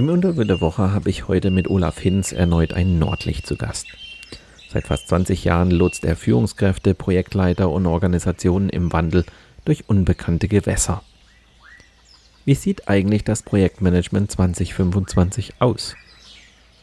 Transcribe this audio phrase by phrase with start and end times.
[0.00, 3.86] Im Interview der Woche habe ich heute mit Olaf Hinz erneut ein Nordlicht zu Gast.
[4.70, 9.26] Seit fast 20 Jahren lotst er Führungskräfte, Projektleiter und Organisationen im Wandel
[9.66, 11.02] durch unbekannte Gewässer.
[12.46, 15.94] Wie sieht eigentlich das Projektmanagement 2025 aus?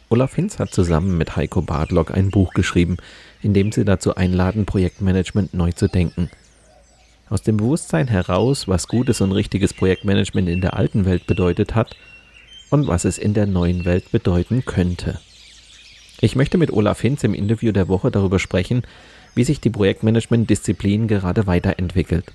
[0.10, 2.98] Olaf Hinz hat zusammen mit Heiko Bartlock ein Buch geschrieben,
[3.42, 6.30] in dem sie dazu einladen, Projektmanagement neu zu denken.
[7.32, 11.96] Aus dem Bewusstsein heraus, was gutes und richtiges Projektmanagement in der alten Welt bedeutet hat,
[12.70, 15.20] und was es in der neuen Welt bedeuten könnte.
[16.20, 18.84] Ich möchte mit Olaf Hinz im Interview der Woche darüber sprechen,
[19.36, 22.26] wie sich die Projektmanagement-Disziplin gerade weiterentwickelt.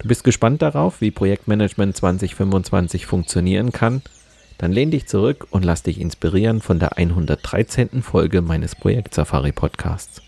[0.00, 4.02] Du bist gespannt darauf, wie Projektmanagement 2025 funktionieren kann?
[4.58, 8.02] Dann lehn dich zurück und lass dich inspirieren von der 113.
[8.02, 10.22] Folge meines Projekt Safari Podcasts.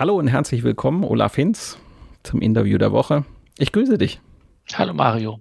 [0.00, 1.76] Hallo und herzlich willkommen, Olaf Hinz,
[2.22, 3.26] zum Interview der Woche.
[3.58, 4.18] Ich grüße dich.
[4.72, 5.40] Hallo Mario.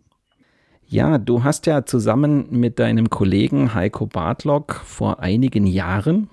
[0.86, 6.28] Ja, du hast ja zusammen mit deinem Kollegen Heiko Bartlock vor einigen Jahren,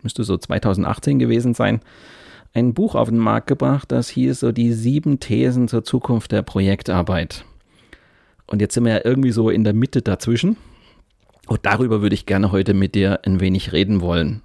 [0.00, 1.82] müsste so 2018 gewesen sein,
[2.54, 6.40] ein Buch auf den Markt gebracht, das hieß so die sieben Thesen zur Zukunft der
[6.40, 7.44] Projektarbeit.
[8.46, 10.56] Und jetzt sind wir ja irgendwie so in der Mitte dazwischen.
[11.46, 14.40] Und darüber würde ich gerne heute mit dir ein wenig reden wollen.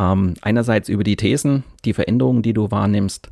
[0.00, 3.30] Ähm, einerseits über die Thesen, die Veränderungen, die du wahrnimmst.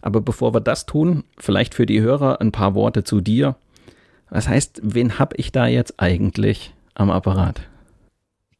[0.00, 3.56] Aber bevor wir das tun, vielleicht für die Hörer ein paar Worte zu dir.
[4.30, 7.60] Was heißt, wen habe ich da jetzt eigentlich am Apparat?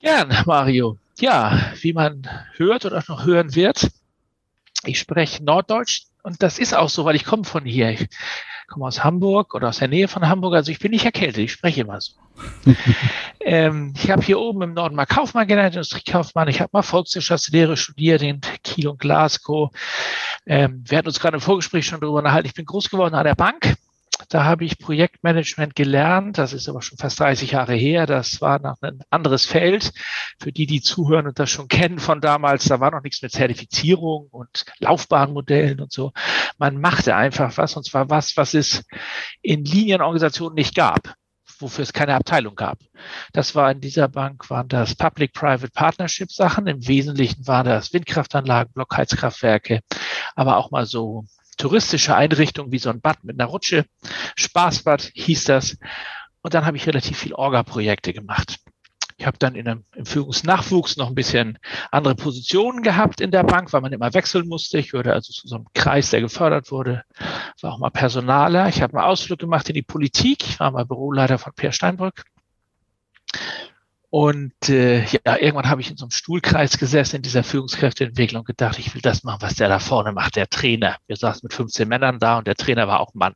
[0.00, 0.98] Gern, Mario.
[1.18, 3.88] Ja, wie man hört oder noch hören wird,
[4.84, 7.96] ich spreche Norddeutsch und das ist auch so, weil ich komme von hier.
[8.68, 11.38] Ich komme aus Hamburg oder aus der Nähe von Hamburg, also ich bin nicht erkältet,
[11.38, 12.12] ich spreche immer so.
[13.40, 16.48] ähm, ich habe hier oben im Norden mal Kaufmann gelernt, Industriekaufmann.
[16.48, 19.70] Ich habe mal Volkswirtschaftslehre studiert in Kiel und Glasgow.
[20.44, 22.46] Ähm, wir hatten uns gerade im Vorgespräch schon darüber unterhalten.
[22.46, 23.74] Ich bin groß geworden an der Bank
[24.28, 26.38] da habe ich Projektmanagement gelernt.
[26.38, 28.06] Das ist aber schon fast 30 Jahre her.
[28.06, 29.92] Das war noch ein anderes Feld.
[30.40, 33.32] Für die, die zuhören und das schon kennen von damals, da war noch nichts mit
[33.32, 36.12] Zertifizierung und Laufbahnmodellen und so.
[36.58, 38.84] Man machte einfach was, und zwar was, was es
[39.40, 41.14] in Linienorganisationen nicht gab
[41.60, 42.78] wofür es keine Abteilung gab.
[43.32, 46.66] Das war in dieser Bank, waren das Public-Private Partnership Sachen.
[46.68, 49.80] Im Wesentlichen waren das Windkraftanlagen, Blockheizkraftwerke,
[50.36, 51.24] aber auch mal so
[51.58, 53.84] touristische Einrichtung wie so ein Bad mit einer Rutsche.
[54.36, 55.76] Spaßbad hieß das.
[56.40, 58.58] Und dann habe ich relativ viel Orga-Projekte gemacht.
[59.18, 61.58] Ich habe dann in einem, im Führungsnachwuchs noch ein bisschen
[61.90, 64.78] andere Positionen gehabt in der Bank, weil man immer wechseln musste.
[64.78, 67.02] Ich würde also zu so einem Kreis, der gefördert wurde.
[67.60, 68.68] War auch mal Personaler.
[68.68, 70.44] Ich habe mal Ausflug gemacht in die Politik.
[70.48, 72.24] Ich war mal Büroleiter von Peer Steinbrück.
[74.10, 78.46] Und äh, ja, irgendwann habe ich in so einem Stuhlkreis gesessen in dieser Führungskräfteentwicklung und
[78.46, 80.96] gedacht, ich will das machen, was der da vorne macht, der Trainer.
[81.06, 83.34] Wir saßen mit 15 Männern da und der Trainer war auch Mann.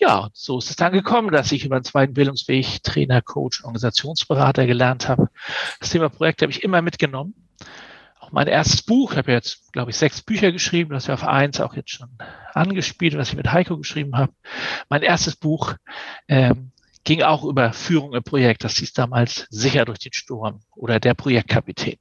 [0.00, 3.62] Ja, und so ist es dann gekommen, dass ich über den zweiten Bildungsweg Trainer, Coach,
[3.62, 5.28] Organisationsberater gelernt habe.
[5.80, 7.34] Das Thema Projekt habe ich immer mitgenommen.
[8.20, 11.24] Auch mein erstes Buch, ich habe jetzt, glaube ich, sechs Bücher geschrieben, das wir auf
[11.24, 12.08] eins auch jetzt schon
[12.54, 14.32] angespielt, was ich mit Heiko geschrieben habe.
[14.88, 15.74] Mein erstes Buch
[16.26, 16.72] ähm,
[17.04, 18.64] ging auch über Führung im Projekt.
[18.64, 21.96] Das hieß damals sicher durch den Sturm oder der Projektkapitän.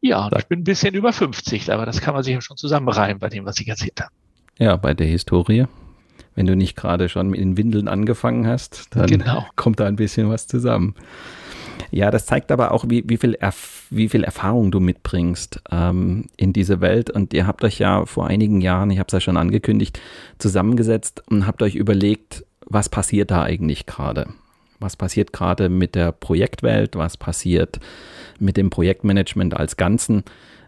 [0.00, 3.18] Ja, ich bin ein bisschen über 50, aber das kann man sich ja schon zusammenreihen
[3.18, 4.12] bei dem, was ich erzählt habe.
[4.58, 5.66] Ja, bei der Historie.
[6.34, 9.44] Wenn du nicht gerade schon mit den Windeln angefangen hast, dann genau.
[9.56, 10.94] kommt da ein bisschen was zusammen.
[11.90, 16.26] Ja, das zeigt aber auch, wie, wie, viel, Erf wie viel Erfahrung du mitbringst ähm,
[16.36, 17.10] in diese Welt.
[17.10, 20.00] Und ihr habt euch ja vor einigen Jahren, ich habe es ja schon angekündigt,
[20.38, 24.28] zusammengesetzt und habt euch überlegt, was passiert da eigentlich gerade?
[24.80, 26.96] Was passiert gerade mit der Projektwelt?
[26.96, 27.80] Was passiert
[28.38, 30.22] mit dem Projektmanagement als Ganzen?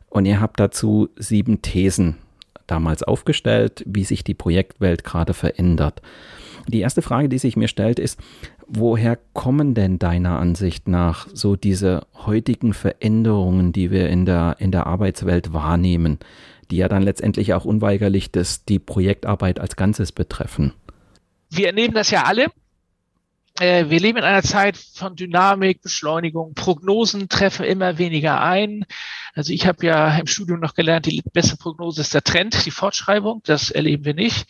[0.08, 2.16] Und ihr habt dazu sieben Thesen
[2.66, 6.02] damals aufgestellt, wie sich die Projektwelt gerade verändert.
[6.68, 8.20] Die erste Frage, die sich mir stellt, ist,
[8.66, 14.70] woher kommen denn deiner Ansicht nach so diese heutigen Veränderungen, die wir in der, in
[14.70, 16.18] der Arbeitswelt wahrnehmen,
[16.70, 20.72] die ja dann letztendlich auch unweigerlich das, die Projektarbeit als Ganzes betreffen?
[21.50, 22.46] Wir erleben das ja alle.
[23.58, 28.86] Äh, wir leben in einer Zeit von Dynamik, Beschleunigung, Prognosen treffen immer weniger ein.
[29.34, 32.70] Also ich habe ja im Studium noch gelernt, die beste Prognose ist der Trend, die
[32.70, 33.42] Fortschreibung.
[33.44, 34.46] Das erleben wir nicht.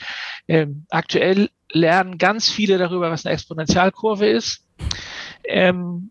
[0.47, 4.65] Ähm, aktuell lernen ganz viele darüber, was eine Exponentialkurve ist.
[5.45, 6.11] Ähm,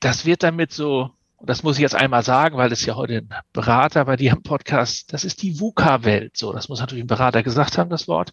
[0.00, 1.10] das wird damit so,
[1.46, 4.42] das muss ich jetzt einmal sagen, weil das ja heute ein Berater bei dir im
[4.42, 6.36] Podcast, das ist die VUCA-Welt.
[6.36, 8.32] So, das muss natürlich ein Berater gesagt haben, das Wort.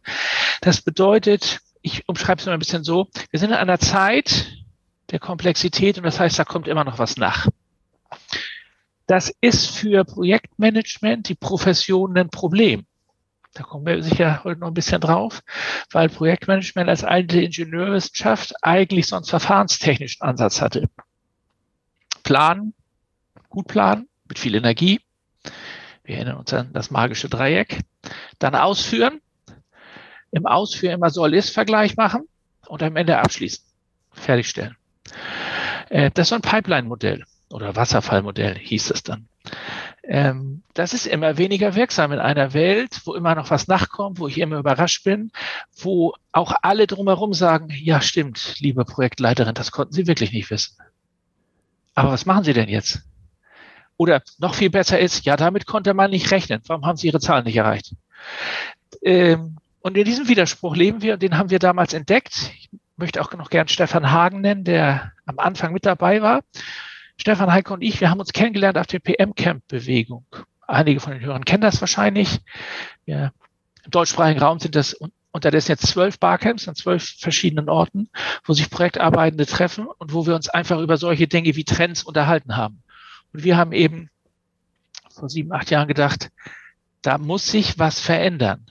[0.61, 4.51] Das bedeutet, ich umschreibe es mal ein bisschen so, wir sind in einer Zeit
[5.11, 7.47] der Komplexität und das heißt, da kommt immer noch was nach.
[9.07, 12.85] Das ist für Projektmanagement die Profession ein Problem.
[13.53, 15.41] Da kommen wir sicher heute noch ein bisschen drauf,
[15.91, 20.89] weil Projektmanagement als alte Ingenieurwissenschaft eigentlich sonst verfahrenstechnischen Ansatz hatte.
[22.23, 22.73] Planen,
[23.51, 25.01] gut planen, mit viel Energie.
[26.03, 27.81] Wir erinnern uns an das magische Dreieck.
[28.39, 29.21] Dann ausführen.
[30.31, 32.27] Im Ausführen immer Soll-Ist-Vergleich machen
[32.67, 33.63] und am Ende abschließen.
[34.11, 34.75] Fertigstellen.
[35.89, 39.27] Äh, das ist so ein Pipeline-Modell oder Wasserfallmodell hieß es dann
[40.03, 44.27] ähm, das ist immer weniger wirksam in einer Welt, wo immer noch was nachkommt, wo
[44.27, 45.31] ich immer überrascht bin,
[45.77, 50.77] wo auch alle drumherum sagen, ja stimmt, liebe Projektleiterin, das konnten Sie wirklich nicht wissen.
[51.93, 53.03] Aber was machen Sie denn jetzt?
[54.01, 56.59] Oder noch viel besser ist, ja, damit konnte man nicht rechnen.
[56.65, 57.93] Warum haben Sie Ihre Zahlen nicht erreicht?
[59.03, 62.51] Ähm, und in diesem Widerspruch leben wir und den haben wir damals entdeckt.
[62.57, 66.41] Ich möchte auch noch gern Stefan Hagen nennen, der am Anfang mit dabei war.
[67.15, 70.25] Stefan Heike und ich, wir haben uns kennengelernt auf der PM-Camp-Bewegung.
[70.65, 72.39] Einige von den Hörern kennen das wahrscheinlich.
[73.05, 73.31] Ja,
[73.85, 74.97] Im deutschsprachigen Raum sind das
[75.31, 78.09] unterdessen jetzt zwölf Barcamps an zwölf verschiedenen Orten,
[78.45, 82.57] wo sich Projektarbeitende treffen und wo wir uns einfach über solche Dinge wie Trends unterhalten
[82.57, 82.81] haben.
[83.33, 84.09] Und wir haben eben
[85.09, 86.31] vor sieben, acht Jahren gedacht,
[87.01, 88.65] da muss sich was verändern.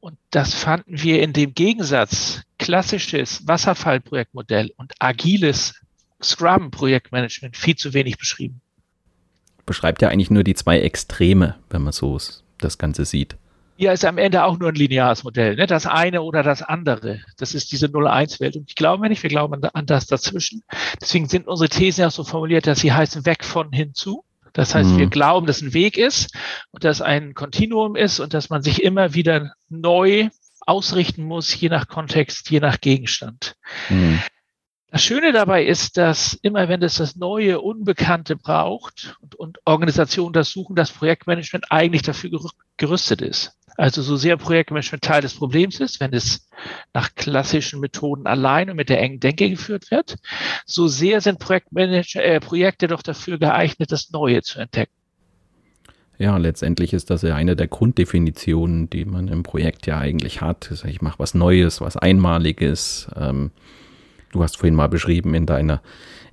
[0.00, 5.80] Und das fanden wir in dem Gegensatz klassisches Wasserfallprojektmodell und agiles
[6.22, 8.60] Scrum-Projektmanagement viel zu wenig beschrieben.
[9.66, 12.18] Beschreibt ja eigentlich nur die zwei Extreme, wenn man so
[12.58, 13.36] das Ganze sieht.
[13.82, 15.66] Ja, ist am Ende auch nur ein lineares Modell, ne?
[15.66, 17.20] das eine oder das andere.
[17.36, 18.54] Das ist diese 0-1-Welt.
[18.54, 20.62] Und ich glaube nicht, wir glauben an das dazwischen.
[21.00, 24.24] Deswegen sind unsere Thesen auch so formuliert, dass sie heißen weg von hinzu.
[24.52, 24.98] Das heißt, mhm.
[24.98, 26.32] wir glauben, dass ein Weg ist
[26.70, 30.28] und dass ein Kontinuum ist und dass man sich immer wieder neu
[30.60, 33.56] ausrichten muss, je nach Kontext, je nach Gegenstand.
[33.88, 34.20] Mhm.
[34.92, 40.34] Das Schöne dabei ist, dass immer wenn es das neue, Unbekannte braucht und, und Organisationen
[40.34, 42.30] das suchen, das Projektmanagement eigentlich dafür
[42.76, 43.58] gerüstet ist.
[43.76, 46.48] Also so sehr Projektmanagement Teil des Problems ist, wenn es
[46.92, 50.16] nach klassischen Methoden allein und mit der engen Denke geführt wird,
[50.66, 54.92] so sehr sind Projektmanager, äh, Projekte doch dafür geeignet, das Neue zu entdecken.
[56.18, 60.70] Ja, letztendlich ist das ja eine der Grunddefinitionen, die man im Projekt ja eigentlich hat.
[60.86, 63.08] Ich mache was Neues, was Einmaliges.
[63.16, 63.50] Ähm,
[64.30, 65.82] du hast vorhin mal beschrieben in deiner,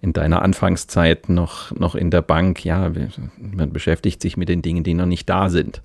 [0.01, 2.91] in deiner Anfangszeit noch, noch in der Bank, ja,
[3.37, 5.81] man beschäftigt sich mit den Dingen, die noch nicht da sind.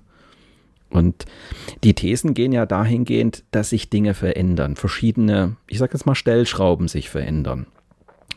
[0.95, 1.25] Und
[1.83, 6.87] die Thesen gehen ja dahingehend, dass sich Dinge verändern, verschiedene, ich sage jetzt mal Stellschrauben
[6.87, 7.67] sich verändern.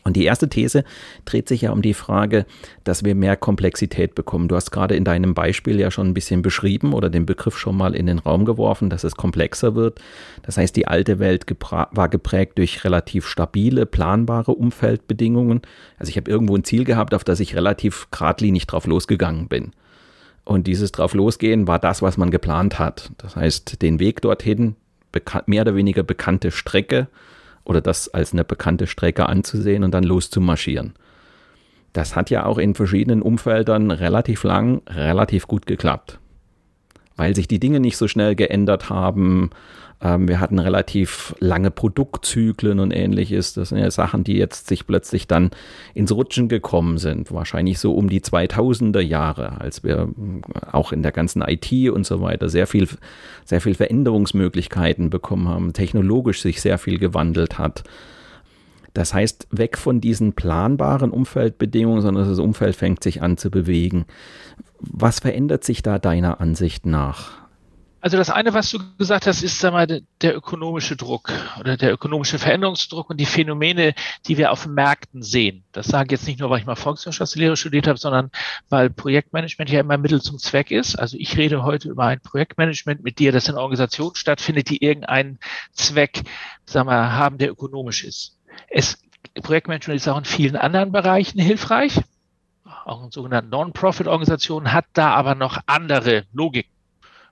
[0.03, 0.83] Und die erste These
[1.25, 2.45] dreht sich ja um die Frage,
[2.83, 4.47] dass wir mehr Komplexität bekommen.
[4.47, 7.77] Du hast gerade in deinem Beispiel ja schon ein bisschen beschrieben oder den Begriff schon
[7.77, 9.99] mal in den Raum geworfen, dass es komplexer wird.
[10.41, 15.61] Das heißt, die alte Welt war geprägt durch relativ stabile, planbare Umfeldbedingungen.
[15.97, 19.71] Also ich habe irgendwo ein Ziel gehabt, auf das ich relativ geradlinig drauf losgegangen bin.
[20.49, 23.11] Und dieses drauf losgehen war das, was man geplant hat.
[23.19, 24.75] Das heißt, den Weg dorthin,
[25.45, 27.07] mehr oder weniger bekannte Strecke,
[27.65, 30.93] oder das als eine bekannte Strecke anzusehen und dann loszumarschieren.
[31.93, 36.17] Das hat ja auch in verschiedenen Umfeldern relativ lang, relativ gut geklappt,
[37.19, 39.51] weil sich die Dinge nicht so schnell geändert haben,
[40.01, 43.53] ähm, wir hatten relativ lange Produktzyklen und ähnliches.
[43.53, 45.51] Das sind ja Sachen, die jetzt sich plötzlich dann
[45.93, 47.33] ins Rutschen gekommen sind.
[47.33, 52.05] Wahrscheinlich so um die 2000er Jahre, als wir äh, auch in der ganzen IT und
[52.05, 52.87] so weiter sehr viel,
[53.43, 57.83] sehr viel Veränderungsmöglichkeiten bekommen haben, technologisch sich sehr viel gewandelt hat.
[58.99, 64.03] Das heißt, weg von diesen planbaren Umfeldbedingungen, sondern das Umfeld fängt sich an zu bewegen.
[64.81, 67.39] Was verändert sich da deiner Ansicht nach?
[68.01, 69.87] Also das eine, was du gesagt hast, ist sag mal,
[70.21, 73.93] der ökonomische Druck oder der ökonomische Veränderungsdruck und die Phänomene,
[74.27, 75.63] die wir auf Märkten sehen.
[75.71, 78.31] Das sage ich jetzt nicht nur, weil ich mal Volkswirtschaftslehre studiert habe, sondern
[78.67, 80.97] weil Projektmanagement ja immer Mittel zum Zweck ist.
[80.97, 85.39] Also ich rede heute über ein Projektmanagement mit dir, das in Organisationen stattfindet, die irgendeinen
[85.71, 86.23] Zweck
[86.65, 88.38] sag mal, haben, der ökonomisch ist.
[88.69, 89.01] Es,
[89.41, 92.01] Projektmanagement ist auch in vielen anderen Bereichen hilfreich.
[92.85, 96.71] Auch in sogenannten Non-Profit-Organisationen hat da aber noch andere Logiken.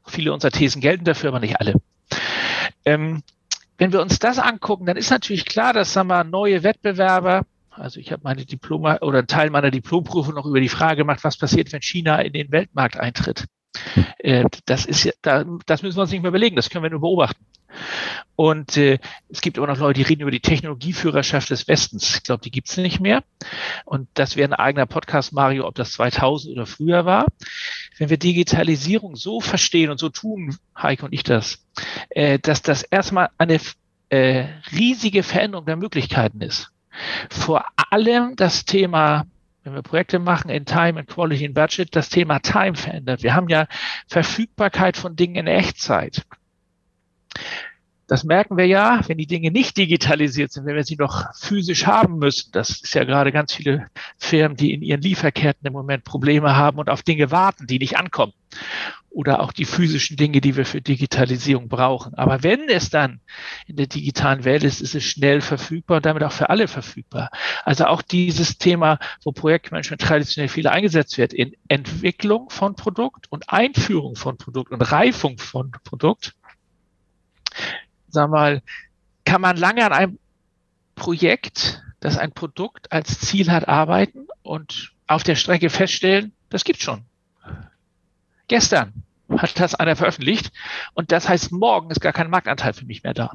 [0.05, 1.75] Viele unserer Thesen gelten dafür, aber nicht alle.
[2.85, 3.23] Ähm,
[3.77, 7.99] wenn wir uns das angucken, dann ist natürlich klar, dass sagen wir, neue Wettbewerber, also
[7.99, 11.37] ich habe meine Diploma oder einen Teil meiner Diplomprüfung noch über die Frage gemacht, was
[11.37, 13.45] passiert, wenn China in den Weltmarkt eintritt.
[14.19, 16.89] Äh, das ist ja, da, das müssen wir uns nicht mehr überlegen, das können wir
[16.89, 17.45] nur beobachten.
[18.35, 22.17] Und äh, es gibt aber noch Leute, die reden über die Technologieführerschaft des Westens.
[22.17, 23.23] Ich glaube, die gibt es nicht mehr.
[23.85, 27.25] Und das wäre ein eigener Podcast, Mario, ob das 2000 oder früher war.
[27.97, 31.65] Wenn wir Digitalisierung so verstehen und so tun, Heike und ich das,
[32.09, 33.59] äh, dass das erstmal eine
[34.09, 36.71] äh, riesige Veränderung der Möglichkeiten ist.
[37.29, 39.25] Vor allem das Thema
[39.67, 43.21] wenn wir Projekte machen in Time and Quality and Budget, das Thema Time verändert.
[43.21, 43.67] Wir haben ja
[44.07, 46.25] Verfügbarkeit von Dingen in Echtzeit.
[48.07, 51.85] Das merken wir ja, wenn die Dinge nicht digitalisiert sind, wenn wir sie noch physisch
[51.85, 52.51] haben müssen.
[52.53, 53.87] Das ist ja gerade ganz viele
[54.17, 57.97] Firmen, die in ihren Lieferketten im Moment Probleme haben und auf Dinge warten, die nicht
[57.97, 58.31] ankommen.
[59.09, 62.13] Oder auch die physischen Dinge, die wir für Digitalisierung brauchen.
[62.13, 63.19] Aber wenn es dann
[63.65, 67.29] in der digitalen Welt ist, ist es schnell verfügbar und damit auch für alle verfügbar.
[67.65, 73.49] Also auch dieses Thema, wo Projektmanagement traditionell viel eingesetzt wird, in Entwicklung von Produkt und
[73.49, 76.35] Einführung von Produkt und Reifung von Produkt,
[78.07, 78.61] sag mal,
[79.25, 80.19] kann man lange an einem
[80.95, 86.83] Projekt, das ein Produkt als Ziel hat, arbeiten und auf der Strecke feststellen, das gibt's
[86.83, 87.05] schon.
[88.47, 90.51] Gestern hat das einer veröffentlicht
[90.93, 93.31] und das heißt, morgen ist gar kein Marktanteil für mich mehr da.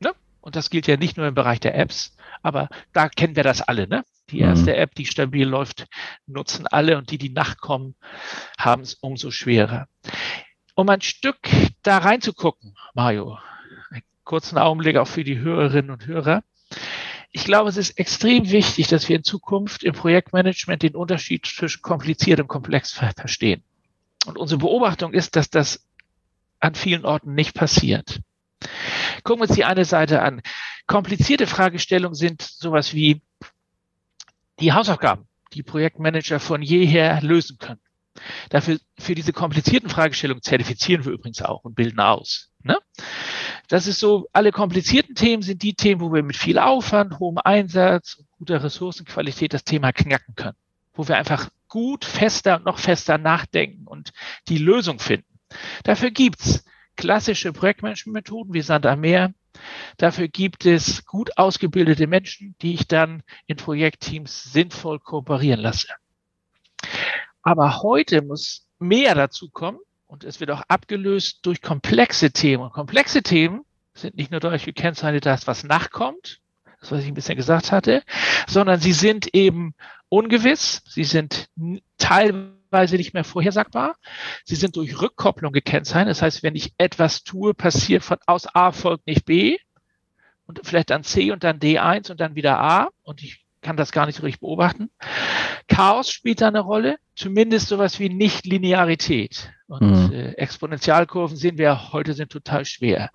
[0.00, 0.12] Ne?
[0.40, 3.60] Und das gilt ja nicht nur im Bereich der Apps, aber da kennen wir das
[3.60, 3.86] alle.
[3.86, 4.04] Ne?
[4.30, 4.48] Die mhm.
[4.48, 4.78] erste mhm.
[4.78, 5.86] App, die stabil läuft,
[6.26, 7.94] nutzen alle und die, die nachkommen,
[8.58, 9.88] haben es umso schwerer.
[10.74, 11.40] Um ein Stück
[11.82, 13.38] da reinzugucken, Mario,
[14.28, 16.44] kurzen Augenblick auch für die Hörerinnen und Hörer.
[17.32, 21.82] Ich glaube, es ist extrem wichtig, dass wir in Zukunft im Projektmanagement den Unterschied zwischen
[21.82, 23.64] kompliziert und komplex verstehen.
[24.26, 25.86] Und unsere Beobachtung ist, dass das
[26.60, 28.20] an vielen Orten nicht passiert.
[29.24, 30.42] Gucken wir uns die eine Seite an.
[30.86, 33.22] Komplizierte Fragestellungen sind sowas wie
[34.60, 37.80] die Hausaufgaben, die Projektmanager von jeher lösen können.
[38.50, 42.50] Dafür, für diese komplizierten Fragestellungen zertifizieren wir übrigens auch und bilden aus.
[42.62, 42.76] Ne?
[43.68, 47.38] Das ist so, alle komplizierten Themen sind die Themen, wo wir mit viel Aufwand, hohem
[47.38, 50.56] Einsatz und guter Ressourcenqualität das Thema knacken können.
[50.94, 54.12] Wo wir einfach gut, fester und noch fester nachdenken und
[54.48, 55.38] die Lösung finden.
[55.84, 56.64] Dafür gibt's
[56.96, 59.34] klassische Projektmanagement-Methoden wie Sand am Meer.
[59.98, 65.88] Dafür gibt es gut ausgebildete Menschen, die ich dann in Projektteams sinnvoll kooperieren lasse.
[67.42, 69.78] Aber heute muss mehr dazu kommen,
[70.08, 72.64] und es wird auch abgelöst durch komplexe Themen.
[72.64, 76.40] Und komplexe Themen sind nicht nur dadurch gekennzeichnet, dass was nachkommt,
[76.80, 78.02] das, was ich ein bisschen gesagt hatte,
[78.48, 79.74] sondern sie sind eben
[80.08, 81.48] ungewiss, sie sind
[81.98, 83.96] teilweise nicht mehr vorhersagbar,
[84.44, 86.10] sie sind durch Rückkopplung gekennzeichnet.
[86.10, 89.58] Das heißt, wenn ich etwas tue, passiert von aus A folgt nicht B
[90.46, 93.92] und vielleicht dann C und dann D1 und dann wieder A und ich kann das
[93.92, 94.90] gar nicht so richtig beobachten.
[95.68, 99.52] Chaos spielt da eine Rolle, zumindest sowas wie Nicht-Linearität.
[99.66, 100.12] Und mhm.
[100.12, 103.10] äh, Exponentialkurven sehen wir heute sind total schwer.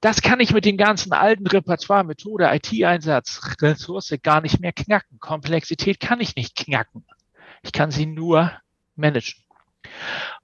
[0.00, 5.18] Das kann ich mit dem ganzen alten Repertoire, Methode, IT-Einsatz, Ressource gar nicht mehr knacken.
[5.20, 7.04] Komplexität kann ich nicht knacken.
[7.62, 8.52] Ich kann sie nur
[8.96, 9.42] managen.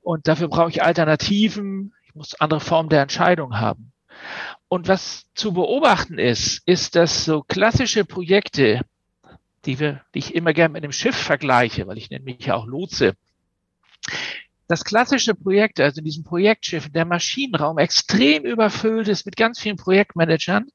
[0.02, 1.94] Und dafür brauche ich Alternativen.
[2.06, 3.92] Ich muss andere Formen der Entscheidung haben.
[4.68, 8.80] Und was zu beobachten ist, ist, dass so klassische Projekte,
[9.66, 12.54] die, wir, die ich immer gerne mit einem Schiff vergleiche, weil ich nenne mich ja
[12.54, 13.14] auch Lotse.
[14.66, 19.76] Das klassische Projekt, also in diesem Projektschiff, der Maschinenraum extrem überfüllt ist mit ganz vielen
[19.76, 20.68] Projektmanagern,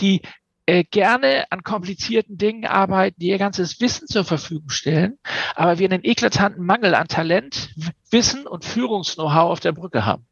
[0.00, 0.22] die
[0.66, 5.18] äh, gerne an komplizierten Dingen arbeiten, die ihr ganzes Wissen zur Verfügung stellen,
[5.54, 7.72] aber wir einen eklatanten Mangel an Talent,
[8.10, 10.26] Wissen und Führungs-Know-how auf der Brücke haben.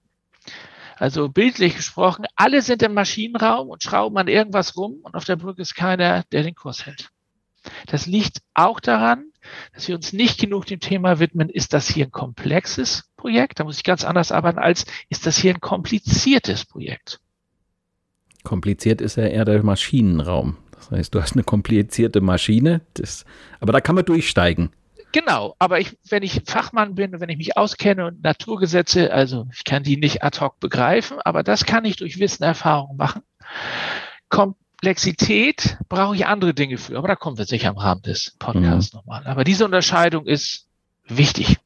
[0.96, 5.36] Also bildlich gesprochen, alle sind im Maschinenraum und schrauben an irgendwas rum und auf der
[5.36, 7.10] Brücke ist keiner, der den Kurs hält.
[7.86, 9.24] Das liegt auch daran,
[9.72, 13.60] dass wir uns nicht genug dem Thema widmen, ist das hier ein komplexes Projekt?
[13.60, 17.20] Da muss ich ganz anders arbeiten, als ist das hier ein kompliziertes Projekt?
[18.44, 20.56] Kompliziert ist ja eher der Maschinenraum.
[20.72, 23.24] Das heißt, du hast eine komplizierte Maschine, das,
[23.60, 24.70] aber da kann man durchsteigen.
[25.12, 29.48] Genau, aber ich, wenn ich Fachmann bin und wenn ich mich auskenne und Naturgesetze, also
[29.52, 33.22] ich kann die nicht ad hoc begreifen, aber das kann ich durch Wissen, Erfahrung machen.
[34.80, 38.92] Komplexität brauche ich andere Dinge für, aber da kommen wir sicher im Rahmen des Podcasts
[38.92, 38.98] mhm.
[38.98, 39.26] nochmal.
[39.26, 40.68] Aber diese Unterscheidung ist
[41.08, 41.56] wichtig.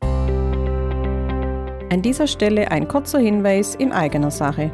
[0.00, 4.70] An dieser Stelle ein kurzer Hinweis in eigener Sache.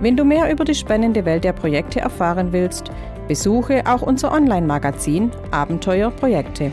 [0.00, 2.90] Wenn du mehr über die spannende Welt der Projekte erfahren willst,
[3.28, 6.72] besuche auch unser Online-Magazin Abenteuer Projekte.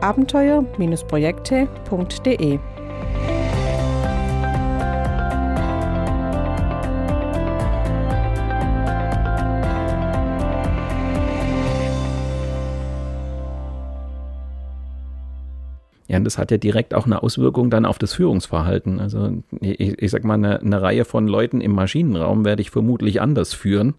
[0.00, 2.58] abenteuer-projekte.de.
[16.14, 19.00] Ja, und das hat ja direkt auch eine Auswirkung dann auf das Führungsverhalten.
[19.00, 23.20] Also ich, ich sag mal, eine, eine Reihe von Leuten im Maschinenraum werde ich vermutlich
[23.20, 23.94] anders führen,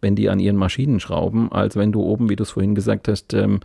[0.00, 3.08] wenn die an ihren Maschinen schrauben, als wenn du oben, wie du es vorhin gesagt
[3.08, 3.60] hast, ähm,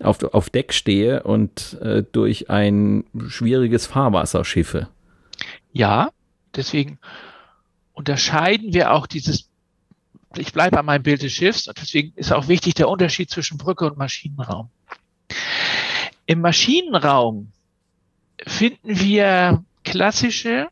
[0.00, 4.88] auf, auf Deck stehe und äh, durch ein schwieriges Fahrwasser schiffe.
[5.72, 6.10] Ja,
[6.54, 6.98] deswegen
[7.92, 9.48] unterscheiden wir auch dieses,
[10.36, 13.58] ich bleibe an meinem Bild des Schiffs und deswegen ist auch wichtig der Unterschied zwischen
[13.58, 14.68] Brücke und Maschinenraum.
[16.26, 17.52] Im Maschinenraum
[18.46, 20.68] finden wir klassische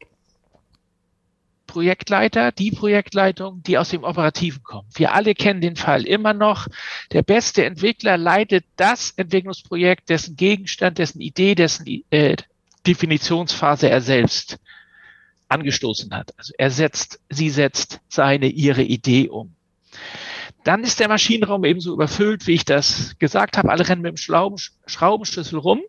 [1.73, 4.87] Projektleiter, die Projektleitung, die aus dem Operativen kommen.
[4.95, 6.69] Wir alle kennen den Fall immer noch.
[7.13, 12.37] Der beste Entwickler leitet das Entwicklungsprojekt, dessen Gegenstand, dessen Idee, dessen äh,
[12.87, 14.59] Definitionsphase er selbst
[15.49, 16.35] angestoßen hat.
[16.37, 19.57] Also er setzt, sie setzt seine, ihre Idee um
[20.65, 23.71] dann ist der Maschinenraum ebenso überfüllt, wie ich das gesagt habe.
[23.71, 25.81] Alle rennen mit dem Schrauben, Schraubenschlüssel rum.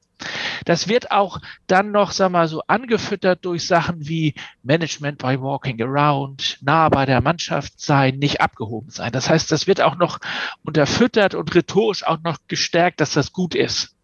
[0.65, 5.81] Das wird auch dann noch, sag mal, so angefüttert durch Sachen wie Management by Walking
[5.81, 9.11] Around, nah bei der Mannschaft sein, nicht abgehoben sein.
[9.11, 10.19] Das heißt, das wird auch noch
[10.63, 13.95] unterfüttert und rhetorisch auch noch gestärkt, dass das gut ist.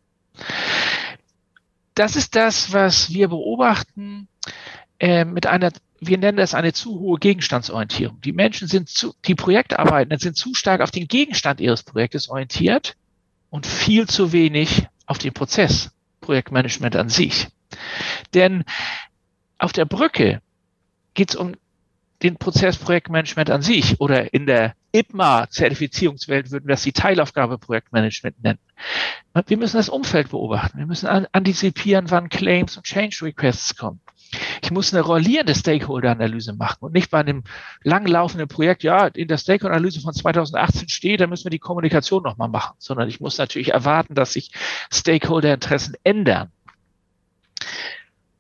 [1.96, 4.28] Das ist das, was wir beobachten
[5.00, 8.22] äh, mit einer wir nennen das eine zu hohe Gegenstandsorientierung.
[8.22, 12.96] Die Menschen sind zu, die Projektarbeitenden sind zu stark auf den Gegenstand ihres Projektes orientiert
[13.50, 15.92] und viel zu wenig auf den Prozess,
[16.30, 17.48] Projektmanagement an sich.
[18.36, 18.64] Denn
[19.58, 20.44] auf der Brücke
[21.16, 21.56] geht es um
[22.22, 28.44] den Prozess Projektmanagement an sich oder in der IPMA-Zertifizierungswelt würden wir das die Teilaufgabe Projektmanagement
[28.44, 28.60] nennen.
[29.48, 30.78] Wir müssen das Umfeld beobachten.
[30.78, 34.00] Wir müssen antizipieren, wann Claims und Change Requests kommen.
[34.62, 37.44] Ich muss eine rollierende Stakeholder-Analyse machen und nicht bei einem
[37.84, 42.50] langlaufenden Projekt, ja, in der Stakeholder-Analyse von 2018 steht, da müssen wir die Kommunikation nochmal
[42.50, 44.52] machen, sondern ich muss natürlich erwarten, dass sich
[44.92, 46.52] Stakeholder-Interessen ändern.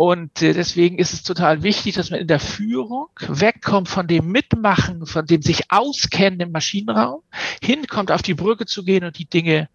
[0.01, 4.31] Und äh, deswegen ist es total wichtig, dass man in der Führung wegkommt von dem
[4.31, 7.21] Mitmachen, von dem sich auskennen im Maschinenraum,
[7.61, 9.67] hinkommt auf die Brücke zu gehen und die Dinge,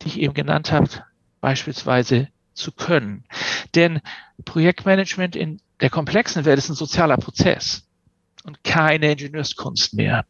[0.00, 0.88] die ich eben genannt habe,
[1.40, 3.24] beispielsweise zu können.
[3.74, 4.00] Denn
[4.44, 7.86] Projektmanagement in der komplexen Welt ist ein sozialer Prozess
[8.44, 10.24] und keine Ingenieurskunst mehr.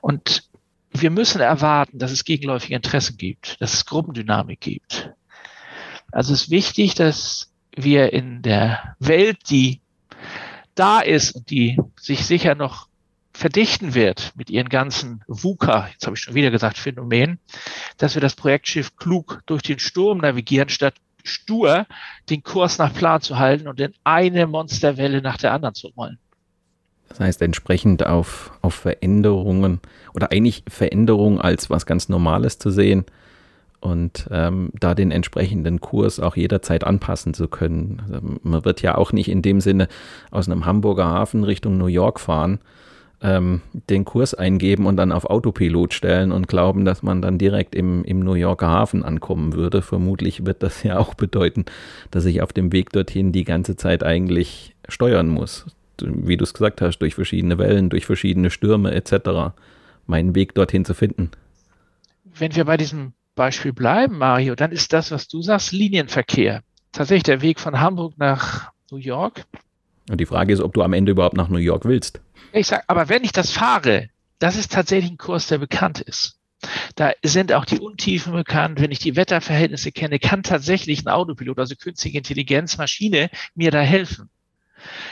[0.00, 0.48] Und
[0.90, 5.10] wir müssen erwarten, dass es gegenläufige Interessen gibt, dass es Gruppendynamik gibt.
[6.10, 9.80] Also es ist wichtig, dass wir in der Welt, die
[10.74, 12.88] da ist und die sich sicher noch
[13.32, 17.38] verdichten wird mit ihren ganzen VUCA, jetzt habe ich schon wieder gesagt, Phänomenen,
[17.96, 21.86] dass wir das Projektschiff klug durch den Sturm navigieren, statt stur
[22.30, 26.18] den Kurs nach Plan zu halten und in eine Monsterwelle nach der anderen zu rollen.
[27.08, 29.80] Das heißt, entsprechend auf, auf Veränderungen
[30.14, 33.04] oder eigentlich Veränderungen als was ganz Normales zu sehen
[33.80, 38.00] und ähm, da den entsprechenden Kurs auch jederzeit anpassen zu können.
[38.04, 39.88] Also man wird ja auch nicht in dem Sinne
[40.30, 42.60] aus einem Hamburger Hafen Richtung New York fahren,
[43.22, 47.74] ähm, den Kurs eingeben und dann auf Autopilot stellen und glauben, dass man dann direkt
[47.74, 49.80] im, im New Yorker Hafen ankommen würde.
[49.80, 51.64] Vermutlich wird das ja auch bedeuten,
[52.10, 55.66] dass ich auf dem Weg dorthin die ganze Zeit eigentlich steuern muss.
[56.00, 59.54] Wie du es gesagt hast, durch verschiedene Wellen, durch verschiedene Stürme etc.
[60.06, 61.30] meinen Weg dorthin zu finden.
[62.24, 66.62] Wenn wir bei diesem Beispiel bleiben, Mario, dann ist das, was du sagst, Linienverkehr.
[66.90, 69.44] Tatsächlich der Weg von Hamburg nach New York.
[70.10, 72.20] Und die Frage ist, ob du am Ende überhaupt nach New York willst.
[72.52, 76.38] Ich sage, aber wenn ich das fahre, das ist tatsächlich ein Kurs, der bekannt ist.
[76.94, 78.80] Da sind auch die Untiefen bekannt.
[78.80, 83.80] Wenn ich die Wetterverhältnisse kenne, kann tatsächlich ein Autopilot, also künstliche Intelligenz, Maschine, mir da
[83.80, 84.30] helfen.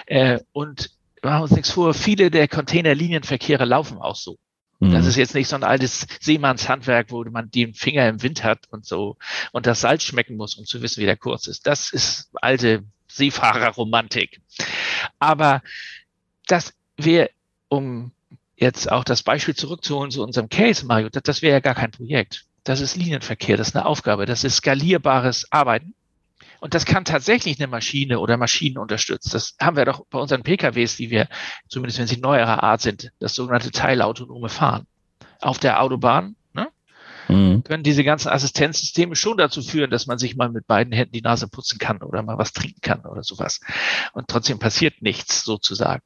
[0.07, 0.91] Äh, und
[1.23, 4.39] machen wir uns nichts vor, viele der Containerlinienverkehre laufen auch so.
[4.79, 4.93] Mhm.
[4.93, 8.61] Das ist jetzt nicht so ein altes Seemannshandwerk, wo man den Finger im Wind hat
[8.71, 9.17] und so
[9.53, 11.67] und das Salz schmecken muss, um zu wissen, wie der Kurs ist.
[11.67, 14.41] Das ist alte Seefahrerromantik.
[15.19, 15.63] Aber
[16.47, 16.73] das
[17.05, 17.31] wäre,
[17.69, 18.13] um
[18.57, 21.91] jetzt auch das Beispiel zurückzuholen zu unserem Case, Mario, das, das wäre ja gar kein
[21.91, 22.45] Projekt.
[22.65, 25.95] Das ist Linienverkehr, das ist eine Aufgabe, das ist skalierbares Arbeiten.
[26.61, 29.31] Und das kann tatsächlich eine Maschine oder Maschinen unterstützen.
[29.33, 31.27] Das haben wir doch bei unseren PKWs, die wir,
[31.69, 34.87] zumindest wenn sie neuerer Art sind, das sogenannte teilautonome Fahren.
[35.41, 36.37] Auf der Autobahn
[37.31, 37.65] mhm.
[37.65, 41.23] können diese ganzen Assistenzsysteme schon dazu führen, dass man sich mal mit beiden Händen die
[41.23, 43.61] Nase putzen kann oder mal was trinken kann oder sowas.
[44.13, 46.03] Und trotzdem passiert nichts sozusagen.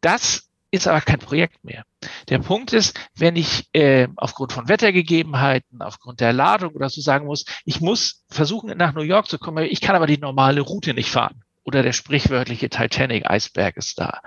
[0.00, 1.84] Das ist aber kein Projekt mehr.
[2.28, 7.26] Der Punkt ist, wenn ich äh, aufgrund von Wettergegebenheiten, aufgrund der Ladung oder so sagen
[7.26, 10.92] muss, ich muss versuchen, nach New York zu kommen, ich kann aber die normale Route
[10.92, 11.42] nicht fahren.
[11.62, 14.20] Oder der sprichwörtliche Titanic-Eisberg ist da.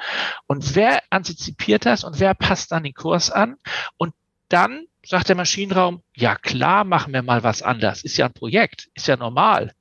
[0.48, 3.58] Und wer antizipiert das und wer passt dann den Kurs an?
[3.98, 4.14] Und
[4.50, 8.04] dann sagt der Maschinenraum, ja klar, machen wir mal was anders.
[8.04, 9.74] Ist ja ein Projekt, ist ja normal.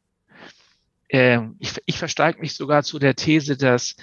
[1.09, 3.97] Ähm, ich, ich versteige mich sogar zu der These, dass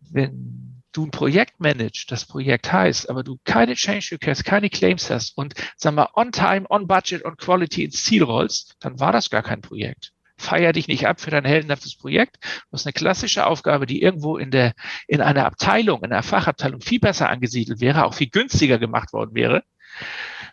[0.00, 5.10] wenn du ein Projekt managst, das Projekt heißt, aber du keine Change Requests, keine Claims
[5.10, 9.12] hast und sag mal on time, on budget, on quality ins Ziel rollst, dann war
[9.12, 10.12] das gar kein Projekt.
[10.36, 12.38] Feier dich nicht ab für dein heldenhaftes Projekt.
[12.70, 14.72] Das ist eine klassische Aufgabe, die irgendwo in der,
[15.06, 19.34] in einer Abteilung, in einer Fachabteilung viel besser angesiedelt wäre, auch viel günstiger gemacht worden
[19.34, 19.64] wäre,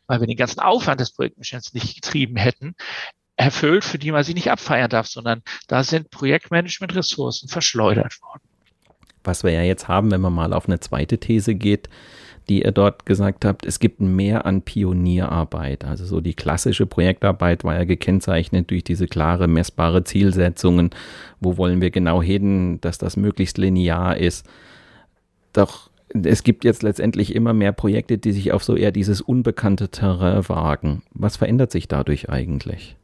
[0.07, 2.75] weil wir den ganzen Aufwand des Projektmanagements nicht getrieben hätten
[3.39, 8.41] erfüllt, für die man sie nicht abfeiern darf, sondern da sind Projektmanagement-Ressourcen verschleudert worden
[9.27, 11.89] was wir ja jetzt haben, wenn man mal auf eine zweite These geht,
[12.49, 15.83] die ihr dort gesagt habt, es gibt mehr an Pionierarbeit.
[15.83, 20.91] Also so die klassische Projektarbeit war ja gekennzeichnet durch diese klare, messbare Zielsetzungen.
[21.41, 24.47] Wo wollen wir genau hin, dass das möglichst linear ist.
[25.51, 25.89] Doch
[26.25, 30.47] es gibt jetzt letztendlich immer mehr Projekte, die sich auf so eher dieses unbekannte Terrain
[30.49, 31.03] wagen.
[31.12, 32.95] Was verändert sich dadurch eigentlich?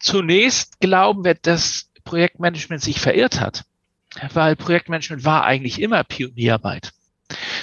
[0.00, 3.64] Zunächst glauben wir, dass Projektmanagement sich verirrt hat
[4.32, 6.92] weil Projektmanagement war eigentlich immer Pionierarbeit.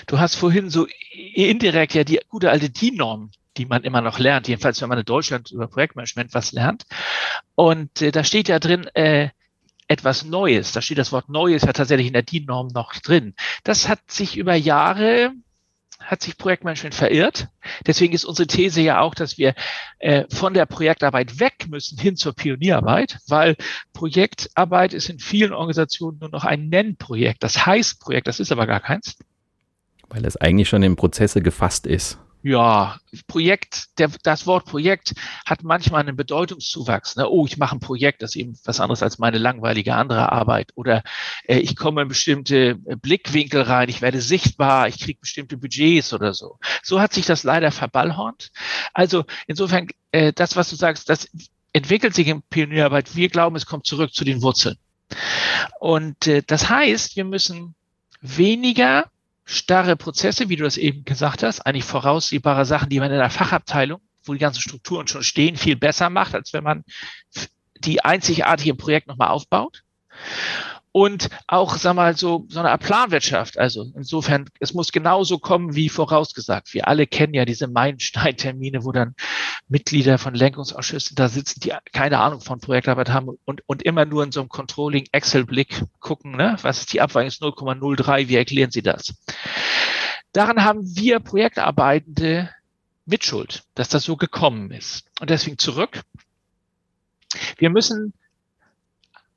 [0.07, 0.87] Du hast vorhin so
[1.33, 5.05] indirekt ja die gute alte DIN-Norm, die man immer noch lernt, jedenfalls wenn man in
[5.05, 6.85] Deutschland über Projektmanagement was lernt.
[7.55, 9.29] Und äh, da steht ja drin, äh,
[9.91, 10.71] etwas Neues.
[10.71, 13.35] Da steht das Wort Neues ja tatsächlich in der DIN-Norm noch drin.
[13.65, 15.33] Das hat sich über Jahre
[15.99, 17.47] hat sich Projektmanagement verirrt.
[17.85, 19.53] Deswegen ist unsere These ja auch, dass wir
[19.99, 23.55] äh, von der Projektarbeit weg müssen hin zur Pionierarbeit, weil
[23.93, 27.43] Projektarbeit ist in vielen Organisationen nur noch ein Nennprojekt.
[27.43, 29.15] Das heißt Projekt, das ist aber gar keins.
[30.09, 35.13] Weil es eigentlich schon in Prozesse gefasst ist ja, Projekt, der, das Wort Projekt
[35.45, 37.15] hat manchmal einen Bedeutungszuwachs.
[37.15, 37.29] Ne?
[37.29, 40.71] Oh, ich mache ein Projekt, das ist eben was anderes als meine langweilige andere Arbeit.
[40.75, 41.03] Oder
[41.47, 46.33] äh, ich komme in bestimmte Blickwinkel rein, ich werde sichtbar, ich kriege bestimmte Budgets oder
[46.33, 46.57] so.
[46.83, 48.51] So hat sich das leider verballhornt.
[48.93, 51.29] Also insofern, äh, das, was du sagst, das
[51.73, 53.15] entwickelt sich in Pionierarbeit.
[53.15, 54.77] Wir glauben, es kommt zurück zu den Wurzeln.
[55.79, 57.75] Und äh, das heißt, wir müssen
[58.21, 59.09] weniger
[59.51, 63.29] starre Prozesse, wie du das eben gesagt hast, eigentlich voraussehbare Sachen, die man in der
[63.29, 66.83] Fachabteilung, wo die ganzen Strukturen schon stehen, viel besser macht, als wenn man
[67.79, 69.83] die einzigartige Projekt nochmal aufbaut
[70.93, 73.57] und auch, sag mal, so, so eine Art Planwirtschaft.
[73.57, 76.73] Also insofern, es muss genauso kommen wie vorausgesagt.
[76.73, 79.15] Wir alle kennen ja diese Meilenstein-Termine, wo dann
[79.67, 84.23] Mitglieder von Lenkungsausschüssen da sitzen, die keine Ahnung von Projektarbeit haben und, und immer nur
[84.23, 86.57] in so einem Controlling-Excel-Blick gucken, ne?
[86.61, 89.13] was ist die Abweichung, ist 0,03, wie erklären Sie das?
[90.33, 92.49] Daran haben wir Projektarbeitende
[93.05, 95.05] Mitschuld, dass das so gekommen ist.
[95.19, 96.01] Und deswegen zurück.
[97.57, 98.13] Wir müssen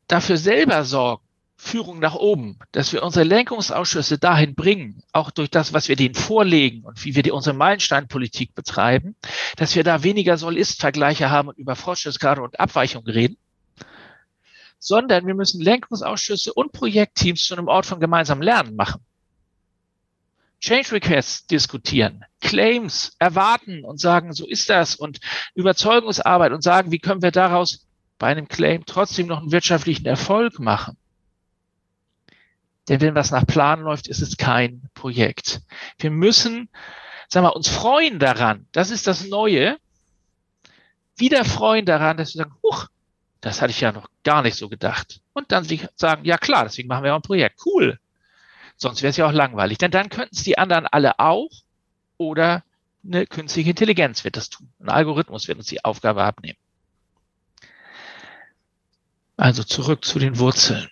[0.08, 1.24] dafür selber sorgen,
[1.64, 6.14] Führung nach oben, dass wir unsere Lenkungsausschüsse dahin bringen, auch durch das, was wir denen
[6.14, 9.16] vorlegen und wie wir die, unsere Meilensteinpolitik betreiben,
[9.56, 13.38] dass wir da weniger Soll-Ist-Vergleiche haben und über Fortschrittsgrade und Abweichungen reden,
[14.78, 19.00] sondern wir müssen Lenkungsausschüsse und Projektteams zu einem Ort von gemeinsamem Lernen machen.
[20.60, 25.18] Change Requests diskutieren, Claims erwarten und sagen, so ist das und
[25.54, 27.86] Überzeugungsarbeit und sagen, wie können wir daraus
[28.18, 30.98] bei einem Claim trotzdem noch einen wirtschaftlichen Erfolg machen.
[32.88, 35.62] Denn wenn was nach Plan läuft, ist es kein Projekt.
[35.98, 36.68] Wir müssen,
[37.28, 38.66] sagen wir, uns freuen daran.
[38.72, 39.78] Das ist das Neue.
[41.16, 42.88] Wieder freuen daran, dass wir sagen, huch,
[43.40, 45.20] das hatte ich ja noch gar nicht so gedacht.
[45.32, 45.66] Und dann
[45.96, 47.60] sagen, ja klar, deswegen machen wir auch ein Projekt.
[47.64, 47.98] Cool.
[48.76, 49.78] Sonst wäre es ja auch langweilig.
[49.78, 51.50] Denn dann könnten es die anderen alle auch
[52.16, 52.64] oder
[53.04, 54.72] eine künstliche Intelligenz wird das tun.
[54.80, 56.58] Ein Algorithmus wird uns die Aufgabe abnehmen.
[59.36, 60.88] Also zurück zu den Wurzeln.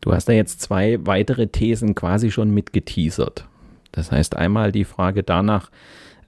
[0.00, 3.46] Du hast da jetzt zwei weitere Thesen quasi schon mitgeteasert.
[3.92, 5.70] Das heißt einmal die Frage danach,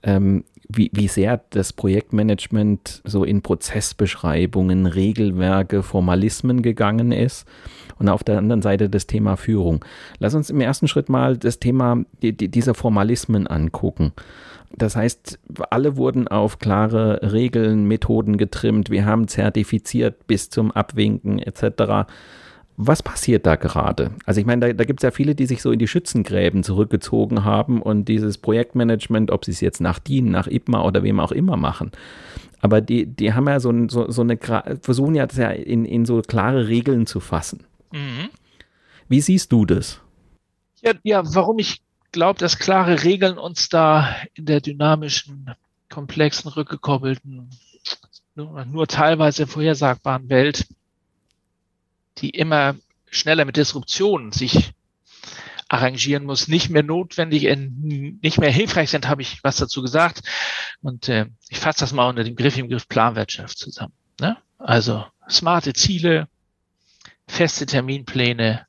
[0.03, 7.47] ähm, wie, wie sehr das Projektmanagement so in Prozessbeschreibungen, Regelwerke, Formalismen gegangen ist.
[7.99, 9.85] Und auf der anderen Seite das Thema Führung.
[10.19, 14.13] Lass uns im ersten Schritt mal das Thema die, die, dieser Formalismen angucken.
[14.75, 18.89] Das heißt, alle wurden auf klare Regeln, Methoden getrimmt.
[18.89, 22.09] Wir haben zertifiziert bis zum Abwinken etc.
[22.75, 24.11] Was passiert da gerade?
[24.25, 26.63] Also ich meine, da, da gibt es ja viele, die sich so in die Schützengräben
[26.63, 31.19] zurückgezogen haben und dieses Projektmanagement, ob sie es jetzt nach DIN, nach IPMA oder wem
[31.19, 31.91] auch immer machen.
[32.61, 34.37] Aber die, die haben ja so, so, so eine,
[34.81, 37.63] versuchen ja das ja in, in so klare Regeln zu fassen.
[37.91, 38.29] Mhm.
[39.07, 39.99] Wie siehst du das?
[40.81, 41.81] Ja, ja warum ich
[42.11, 45.51] glaube, dass klare Regeln uns da in der dynamischen,
[45.89, 47.49] komplexen, rückgekoppelten,
[48.35, 50.65] nur, nur teilweise vorhersagbaren Welt
[52.23, 52.75] die immer
[53.11, 54.71] schneller mit Disruptionen sich
[55.67, 60.21] arrangieren muss, nicht mehr notwendig, nicht mehr hilfreich sind, habe ich was dazu gesagt.
[60.81, 63.93] Und äh, ich fasse das mal unter dem Griff im Griff Planwirtschaft zusammen.
[64.19, 64.37] Ne?
[64.57, 66.27] Also smarte Ziele,
[67.27, 68.67] feste Terminpläne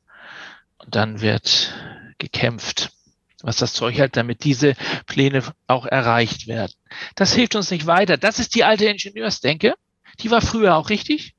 [0.79, 1.75] und dann wird
[2.19, 2.91] gekämpft,
[3.43, 4.75] was das Zeug hält, damit diese
[5.07, 6.73] Pläne auch erreicht werden.
[7.15, 8.17] Das hilft uns nicht weiter.
[8.17, 9.75] Das ist die alte Ingenieursdenke.
[10.21, 11.35] Die war früher auch richtig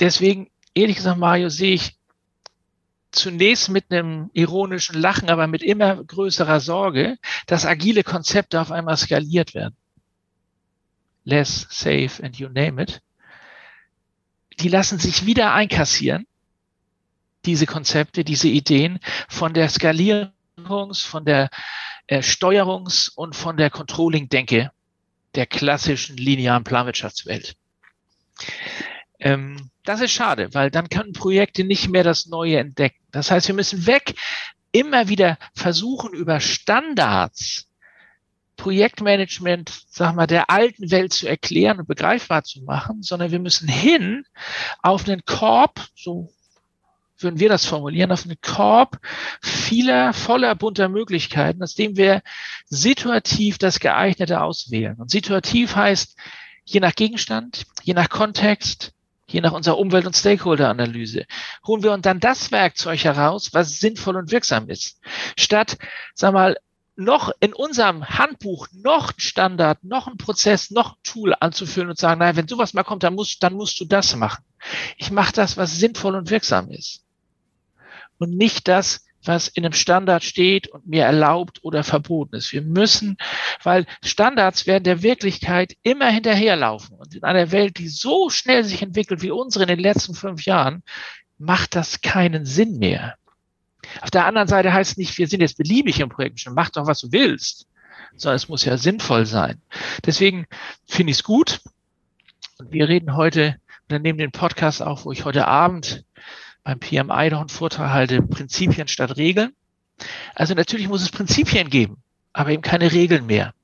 [0.00, 1.96] deswegen, ehrlich gesagt, Mario, sehe ich
[3.12, 8.96] zunächst mit einem ironischen Lachen, aber mit immer größerer Sorge, dass agile Konzepte auf einmal
[8.96, 9.76] skaliert werden.
[11.24, 13.02] Less, safe and you name it.
[14.58, 16.26] Die lassen sich wieder einkassieren,
[17.44, 21.50] diese Konzepte, diese Ideen von der Skalierungs-, von der
[22.06, 24.70] äh, Steuerungs- und von der Controlling-Denke
[25.34, 27.56] der klassischen linearen Planwirtschaftswelt.
[29.18, 33.02] Ähm, das ist schade, weil dann können Projekte nicht mehr das Neue entdecken.
[33.10, 34.14] Das heißt, wir müssen weg,
[34.70, 37.68] immer wieder versuchen, über Standards
[38.56, 43.66] Projektmanagement, sag mal, der alten Welt zu erklären und begreifbar zu machen, sondern wir müssen
[43.66, 44.24] hin
[44.82, 46.32] auf einen Korb, so
[47.18, 49.00] würden wir das formulieren, auf einen Korb
[49.40, 52.22] vieler, voller bunter Möglichkeiten, aus dem wir
[52.66, 54.96] situativ das geeignete auswählen.
[55.00, 56.16] Und situativ heißt,
[56.64, 58.91] je nach Gegenstand, je nach Kontext,
[59.32, 61.26] je nach unserer Umwelt- und Stakeholder-Analyse,
[61.66, 65.00] holen wir uns dann das Werkzeug heraus, was sinnvoll und wirksam ist.
[65.36, 65.78] Statt,
[66.14, 66.56] sag mal,
[66.94, 71.98] noch in unserem Handbuch noch ein Standard, noch ein Prozess, noch ein Tool anzuführen und
[71.98, 74.44] sagen, naja, wenn sowas mal kommt, dann musst, dann musst du das machen.
[74.98, 77.04] Ich mache das, was sinnvoll und wirksam ist.
[78.18, 82.52] Und nicht das, was in einem Standard steht und mir erlaubt oder verboten ist.
[82.52, 83.16] Wir müssen,
[83.62, 86.96] weil Standards werden der Wirklichkeit immer hinterherlaufen.
[86.96, 90.44] Und in einer Welt, die so schnell sich entwickelt wie unsere in den letzten fünf
[90.44, 90.82] Jahren,
[91.38, 93.16] macht das keinen Sinn mehr.
[94.00, 97.00] Auf der anderen Seite heißt nicht, wir sind jetzt beliebig im Projekt, mach doch, was
[97.00, 97.66] du willst,
[98.16, 99.60] sondern es muss ja sinnvoll sein.
[100.04, 100.46] Deswegen
[100.86, 101.60] finde ich es gut.
[102.58, 103.56] Und wir reden heute,
[103.88, 106.04] wir nehmen den Podcast auf, wo ich heute Abend
[106.64, 109.52] beim PMI noch einen Vortrag halte, Prinzipien statt Regeln.
[110.34, 113.54] Also natürlich muss es Prinzipien geben, aber eben keine Regeln mehr.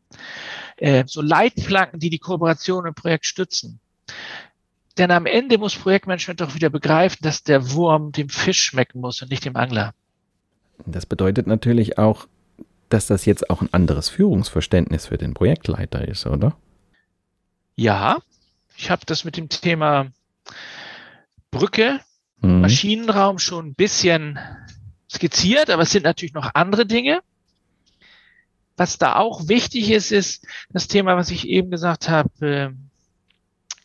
[0.77, 3.81] Äh, so Leitplanken, die die Kooperation im Projekt stützen.
[4.97, 9.23] Denn am Ende muss Projektmanagement doch wieder begreifen, dass der Wurm dem Fisch schmecken muss
[9.23, 9.95] und nicht dem Angler.
[10.87, 12.27] Das bedeutet natürlich auch,
[12.89, 16.57] dass das jetzt auch ein anderes Führungsverständnis für den Projektleiter ist, oder?
[17.77, 18.19] Ja,
[18.77, 20.07] ich habe das mit dem Thema
[21.51, 22.01] Brücke
[22.41, 22.61] mhm.
[22.61, 24.39] Maschinenraum schon ein bisschen
[25.11, 27.21] skizziert, aber es sind natürlich noch andere Dinge.
[28.77, 32.71] Was da auch wichtig ist, ist das Thema, was ich eben gesagt habe, äh,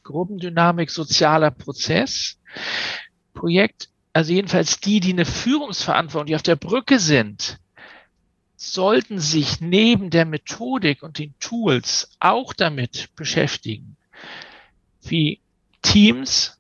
[0.04, 2.38] Gruppendynamik, sozialer Prozess.
[3.34, 7.58] Projekt, also jedenfalls die, die eine Führungsverantwortung, die auf der Brücke sind,
[8.56, 13.98] sollten sich neben der Methodik und den Tools auch damit beschäftigen,
[15.02, 15.42] wie
[15.82, 16.60] Teams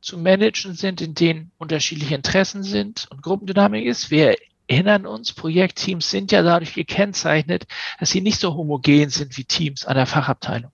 [0.00, 4.10] zu managen sind, in denen unterschiedliche Interessen sind und Gruppendynamik ist.
[4.10, 4.36] Wir
[4.66, 7.66] erinnern uns, Projektteams sind ja dadurch gekennzeichnet,
[7.98, 10.70] dass sie nicht so homogen sind wie Teams einer Fachabteilung.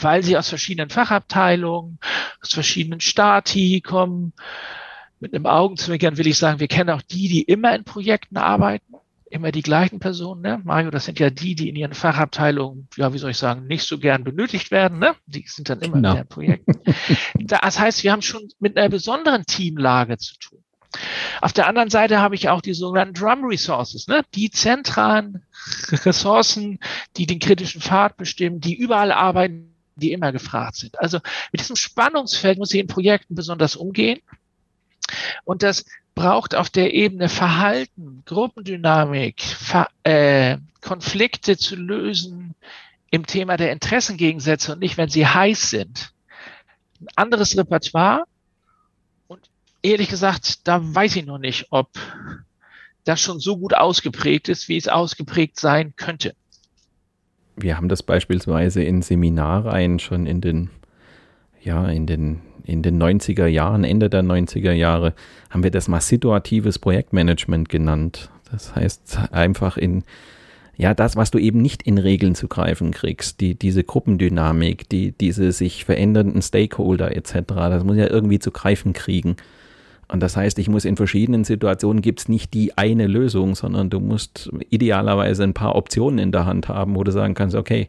[0.00, 1.98] Weil sie aus verschiedenen Fachabteilungen,
[2.40, 4.32] aus verschiedenen Stati kommen.
[5.18, 8.95] Mit einem Augenzwinkern will ich sagen, wir kennen auch die, die immer in Projekten arbeiten
[9.30, 10.60] immer die gleichen Personen, ne?
[10.64, 13.84] Mario, das sind ja die, die in ihren Fachabteilungen, ja, wie soll ich sagen, nicht
[13.84, 15.14] so gern benötigt werden, ne?
[15.26, 16.10] Die sind dann immer no.
[16.10, 16.80] in den Projekten.
[17.46, 20.62] das heißt, wir haben schon mit einer besonderen Teamlage zu tun.
[21.40, 24.22] Auf der anderen Seite habe ich auch die sogenannten Drum Resources, ne?
[24.34, 25.44] die zentralen
[25.90, 26.78] Ressourcen,
[27.16, 30.98] die den kritischen Pfad bestimmen, die überall arbeiten, die immer gefragt sind.
[30.98, 31.18] Also
[31.52, 34.20] mit diesem Spannungsfeld muss ich in Projekten besonders umgehen.
[35.44, 35.84] Und das
[36.16, 42.54] braucht auf der Ebene Verhalten, Gruppendynamik, Ver äh, Konflikte zu lösen
[43.10, 46.12] im Thema der Interessengegensätze und nicht, wenn sie heiß sind.
[47.00, 48.24] Ein anderes Repertoire.
[49.28, 49.48] Und
[49.82, 51.90] ehrlich gesagt, da weiß ich noch nicht, ob
[53.04, 56.34] das schon so gut ausgeprägt ist, wie es ausgeprägt sein könnte.
[57.56, 60.70] Wir haben das beispielsweise in Seminarreihen schon in den,
[61.62, 65.14] ja, in den, in den 90er Jahren, Ende der 90er Jahre,
[65.50, 68.30] haben wir das mal situatives Projektmanagement genannt.
[68.50, 70.02] Das heißt einfach in,
[70.76, 75.12] ja, das, was du eben nicht in Regeln zu greifen kriegst, die, diese Gruppendynamik, die,
[75.12, 79.36] diese sich verändernden Stakeholder etc., das muss ja irgendwie zu greifen kriegen.
[80.08, 83.90] Und das heißt, ich muss in verschiedenen Situationen gibt es nicht die eine Lösung, sondern
[83.90, 87.88] du musst idealerweise ein paar Optionen in der Hand haben, wo du sagen kannst, okay,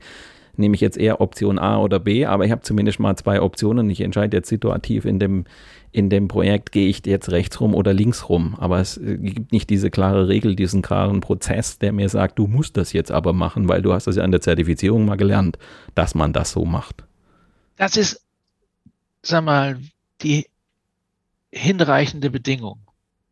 [0.57, 3.89] nehme ich jetzt eher Option A oder B, aber ich habe zumindest mal zwei Optionen
[3.89, 5.45] ich entscheide jetzt situativ in dem,
[5.91, 8.55] in dem Projekt, gehe ich jetzt rechts rum oder links rum.
[8.57, 12.77] Aber es gibt nicht diese klare Regel, diesen klaren Prozess, der mir sagt, du musst
[12.77, 15.57] das jetzt aber machen, weil du hast das ja an der Zertifizierung mal gelernt,
[15.95, 17.03] dass man das so macht.
[17.77, 18.21] Das ist,
[19.21, 19.79] sag mal,
[20.21, 20.47] die
[21.51, 22.79] hinreichende Bedingung.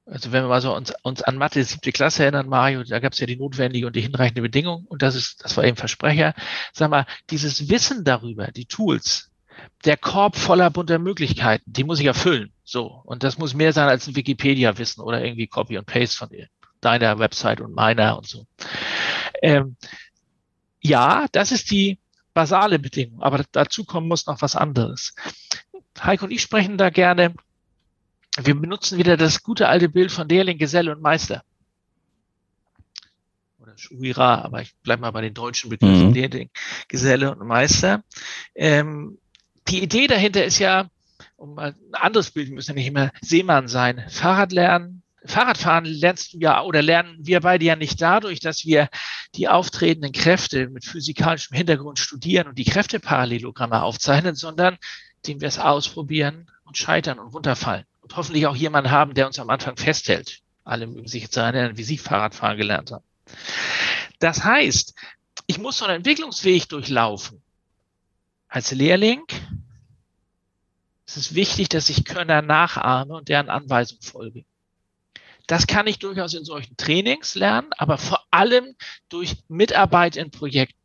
[0.05, 3.13] Also wenn wir mal so uns, uns an Mathe siebte Klasse erinnern, Mario, da gab
[3.13, 6.35] es ja die notwendige und die hinreichende Bedingung und das ist, das war eben Versprecher.
[6.73, 9.31] Sag mal, dieses Wissen darüber, die Tools,
[9.83, 12.51] der Korb voller bunter Möglichkeiten, die muss ich erfüllen.
[12.63, 13.01] So.
[13.05, 16.29] Und das muss mehr sein als ein Wikipedia-Wissen oder irgendwie Copy und Paste von
[16.81, 18.45] deiner Website und meiner und so.
[19.41, 19.75] Ähm,
[20.81, 21.99] ja, das ist die
[22.33, 25.15] basale Bedingung, aber dazu kommen muss noch was anderes.
[25.99, 27.33] Heiko und ich sprechen da gerne
[28.41, 31.43] wir benutzen wieder das gute alte Bild von Lehrling, Geselle und Meister.
[33.59, 36.13] Oder Schuira, aber ich bleibe mal bei den deutschen Begriffen, mhm.
[36.13, 36.49] Lehrling,
[36.87, 38.03] Geselle und Meister.
[38.53, 39.17] Ähm,
[39.67, 40.89] die Idee dahinter ist ja,
[41.37, 46.33] um ein anderes Bild, wir müssen ja nicht immer Seemann sein, Fahrrad lernen, Fahrradfahren lernst
[46.33, 48.89] du ja oder lernen wir beide ja nicht dadurch, dass wir
[49.33, 54.77] die auftretenden Kräfte mit physikalischem Hintergrund studieren und die Kräfteparallelogramme aufzeichnen, sondern
[55.23, 59.39] indem wir es ausprobieren und scheitern und runterfallen und hoffentlich auch jemanden haben, der uns
[59.39, 60.41] am Anfang festhält.
[60.63, 63.03] Alle mögen sich jetzt erinnern, wie Sie Fahrradfahren gelernt haben.
[64.19, 64.93] Das heißt,
[65.47, 67.41] ich muss so einen Entwicklungsweg durchlaufen.
[68.47, 69.23] Als Lehrling
[71.07, 74.45] ist es wichtig, dass ich Könner nachahme und deren Anweisung folge.
[75.47, 78.75] Das kann ich durchaus in solchen Trainings lernen, aber vor allem
[79.09, 80.79] durch Mitarbeit in Projekten.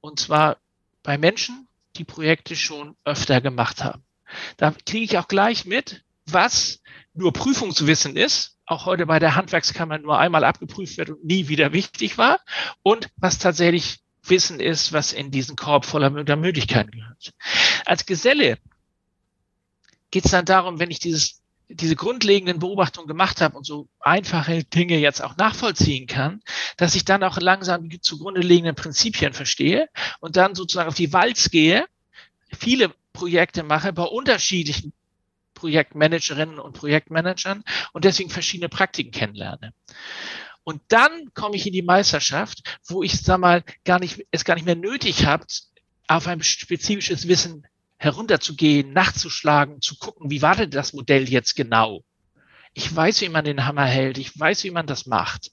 [0.00, 0.56] Und zwar
[1.02, 4.02] bei Menschen, die Projekte schon öfter gemacht haben.
[4.56, 6.80] Da kriege ich auch gleich mit, was
[7.14, 11.72] nur Prüfungswissen ist, auch heute bei der Handwerkskammer nur einmal abgeprüft wird und nie wieder
[11.72, 12.40] wichtig war,
[12.82, 17.32] und was tatsächlich Wissen ist, was in diesen Korb voller Möglichkeiten gehört.
[17.86, 18.58] Als Geselle
[20.10, 24.64] geht es dann darum, wenn ich dieses, diese grundlegenden Beobachtungen gemacht habe und so einfache
[24.64, 26.42] Dinge jetzt auch nachvollziehen kann,
[26.76, 29.88] dass ich dann auch langsam die zugrunde liegenden Prinzipien verstehe
[30.20, 31.84] und dann sozusagen auf die Walz gehe,
[32.58, 34.92] viele Projekte mache bei unterschiedlichen
[35.54, 39.74] Projektmanagerinnen und Projektmanagern und deswegen verschiedene Praktiken kennenlerne.
[40.62, 44.54] Und dann komme ich in die Meisterschaft, wo ich sag mal gar nicht, es gar
[44.54, 45.44] nicht mehr nötig habe,
[46.06, 52.04] auf ein spezifisches Wissen herunterzugehen, nachzuschlagen, zu gucken, wie war denn das Modell jetzt genau?
[52.72, 54.18] Ich weiß, wie man den Hammer hält.
[54.18, 55.50] Ich weiß, wie man das macht.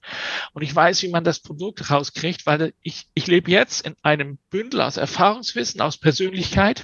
[0.53, 4.37] Und ich weiß, wie man das Produkt rauskriegt, weil ich, ich lebe jetzt in einem
[4.51, 6.83] Bündel aus Erfahrungswissen, aus Persönlichkeit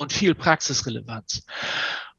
[0.00, 1.44] und viel Praxisrelevanz.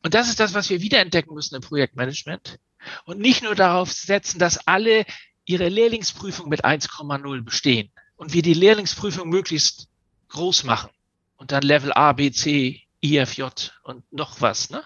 [0.04, 2.60] Und das ist das, was wir wiederentdecken müssen im Projektmanagement.
[3.06, 5.06] Und nicht nur darauf setzen, dass alle
[5.46, 9.88] ihre Lehrlingsprüfung mit 1,0 bestehen und wir die Lehrlingsprüfung möglichst
[10.30, 10.92] groß machen
[11.38, 13.46] und dann Level A, B, C, IFJ
[13.84, 14.84] und noch was ne,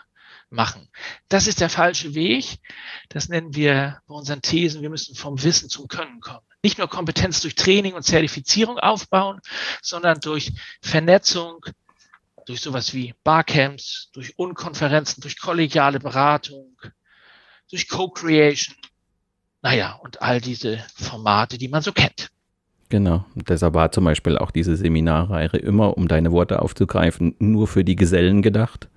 [0.49, 0.89] machen.
[1.27, 2.59] Das ist der falsche Weg.
[3.09, 6.45] Das nennen wir bei unseren Thesen, wir müssen vom Wissen zum Können kommen.
[6.63, 9.41] Nicht nur Kompetenz durch Training und Zertifizierung aufbauen,
[9.81, 11.65] sondern durch Vernetzung,
[12.45, 16.77] durch sowas wie Barcamps, durch Unkonferenzen, durch kollegiale Beratung,
[17.69, 18.75] durch Co-Creation,
[19.61, 22.29] naja, und all diese Formate, die man so kennt.
[22.89, 23.25] Genau.
[23.33, 27.95] Deshalb war zum Beispiel auch diese Seminarreihe immer, um deine Worte aufzugreifen, nur für die
[27.95, 28.89] Gesellen gedacht.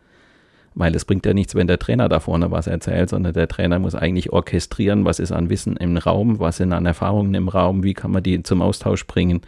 [0.74, 3.78] Weil es bringt ja nichts, wenn der Trainer da vorne was erzählt, sondern der Trainer
[3.78, 7.82] muss eigentlich orchestrieren, was ist an Wissen im Raum, was sind an Erfahrungen im Raum,
[7.82, 9.40] wie kann man die zum Austausch bringen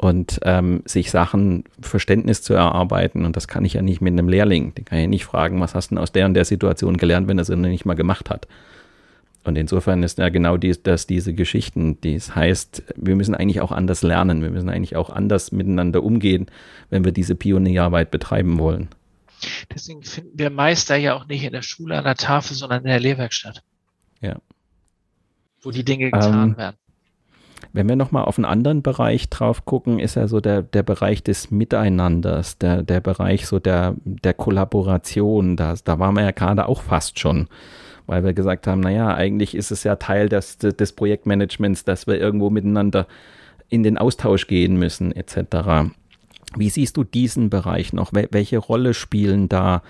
[0.00, 3.26] und ähm, sich Sachen, Verständnis zu erarbeiten.
[3.26, 4.74] Und das kann ich ja nicht mit einem Lehrling.
[4.74, 7.28] Den kann ich nicht fragen, was hast du denn aus der und der Situation gelernt,
[7.28, 8.48] wenn er es noch nicht mal gemacht hat.
[9.44, 13.60] Und insofern ist ja genau dies, das diese Geschichten, die es heißt, wir müssen eigentlich
[13.60, 16.46] auch anders lernen, wir müssen eigentlich auch anders miteinander umgehen,
[16.88, 18.88] wenn wir diese Pionierarbeit betreiben wollen.
[19.74, 22.88] Deswegen finden wir Meister ja auch nicht in der Schule an der Tafel, sondern in
[22.88, 23.62] der Lehrwerkstatt.
[24.22, 24.36] Ja.
[25.60, 26.76] Wo die Dinge getan ähm, werden.
[27.72, 31.22] Wenn wir nochmal auf einen anderen Bereich drauf gucken, ist ja so der, der Bereich
[31.22, 35.56] des Miteinanders, der, der Bereich so der, der Kollaboration.
[35.56, 37.48] Da, da waren wir ja gerade auch fast schon
[38.10, 42.18] weil wir gesagt haben, naja, eigentlich ist es ja Teil des, des Projektmanagements, dass wir
[42.18, 43.06] irgendwo miteinander
[43.68, 45.92] in den Austausch gehen müssen, etc.
[46.56, 48.10] Wie siehst du diesen Bereich noch?
[48.12, 49.82] Welche Rolle spielen da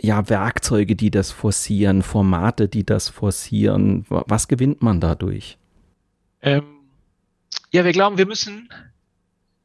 [0.00, 4.06] ja Werkzeuge, die das forcieren, Formate, die das forcieren?
[4.08, 5.58] Was gewinnt man dadurch?
[6.40, 6.62] Ähm,
[7.70, 8.68] ja, wir glauben, wir müssen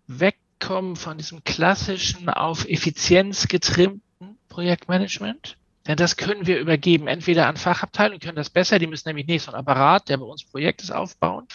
[0.08, 7.58] wegkommen von diesem klassischen auf Effizienz getrimmten Projektmanagement denn das können wir übergeben, entweder an
[7.58, 10.92] Fachabteilungen, können das besser, die müssen nämlich nicht so ein Apparat, der bei uns Projektes
[10.92, 11.46] aufbauen,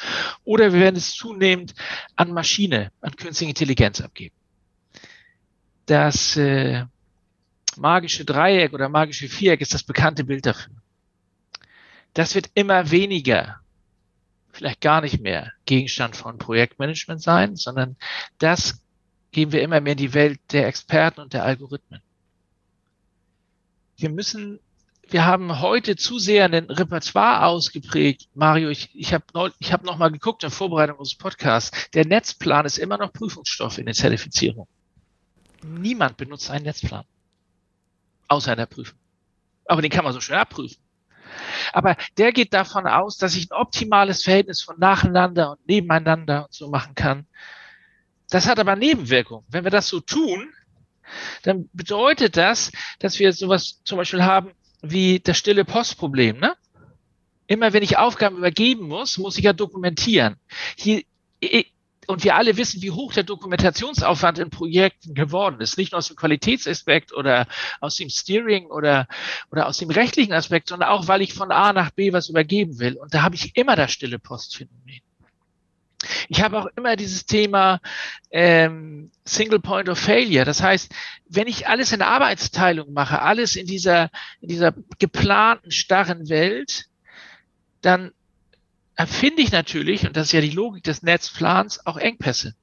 [0.45, 1.75] oder wir werden es zunehmend
[2.15, 4.35] an Maschine, an künstliche Intelligenz abgeben.
[5.87, 6.85] Das äh,
[7.77, 10.75] magische Dreieck oder magische Viereck ist das bekannte Bild dafür.
[12.13, 13.61] Das wird immer weniger,
[14.59, 17.97] vielleicht gar nicht mehr Gegenstand von Projektmanagement sein, sondern
[18.39, 18.83] das
[19.33, 22.01] geben wir immer mehr in die Welt der Experten und der Algorithmen
[23.99, 24.61] wir müssen,
[25.09, 28.29] wir haben heute zu sehr ein Repertoire ausgeprägt.
[28.35, 31.91] Mario, ich, ich habe ich hab noch mal geguckt in Vorbereitung unseres Podcasts.
[31.91, 34.69] Der Netzplan ist immer noch Prüfungsstoff in der Zertifizierung.
[35.63, 37.05] Niemand benutzt einen Netzplan.
[38.29, 38.99] Außer in der Prüfung.
[39.65, 40.79] Aber den kann man so schön abprüfen.
[41.73, 46.55] Aber der geht davon aus, dass ich ein optimales Verhältnis von nacheinander und nebeneinander und
[46.55, 47.27] so machen kann.
[48.31, 49.47] Das hat aber Nebenwirkungen.
[49.49, 50.53] Wenn wir das so tun,
[51.43, 56.39] dann bedeutet das, dass wir sowas zum Beispiel haben wie das stille Postproblem.
[56.39, 56.55] Ne?
[57.47, 60.37] Immer wenn ich Aufgaben übergeben muss, muss ich ja dokumentieren.
[60.77, 61.03] Hier,
[62.09, 65.77] und wir alle wissen, wie hoch der Dokumentationsaufwand in Projekten geworden ist.
[65.77, 67.47] Nicht nur aus dem Qualitätsaspekt oder
[67.81, 69.07] aus dem Steering oder,
[69.53, 72.79] oder aus dem rechtlichen Aspekt, sondern auch, weil ich von A nach B was übergeben
[72.79, 72.97] will.
[72.97, 75.03] Und da habe ich immer das stille Postphänomen.
[76.29, 77.81] Ich habe auch immer dieses Thema
[78.31, 80.47] ähm, Single Point of Failure.
[80.47, 80.91] Das heißt,
[81.29, 86.87] wenn ich alles in der Arbeitsteilung mache, alles in dieser, in dieser geplanten, starren Welt,
[87.83, 88.13] dann
[88.99, 92.55] erfinde ich natürlich, und das ist ja die Logik des Netzplans, auch Engpässe.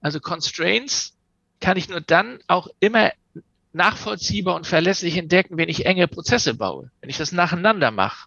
[0.00, 1.12] Also Constraints
[1.60, 3.12] kann ich nur dann auch immer
[3.74, 8.26] nachvollziehbar und verlässlich entdecken, wenn ich enge Prozesse baue, wenn ich das nacheinander mache.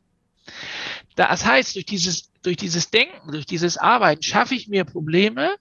[1.16, 5.56] Das heißt, durch dieses, durch dieses Denken, durch dieses Arbeiten schaffe ich mir Probleme,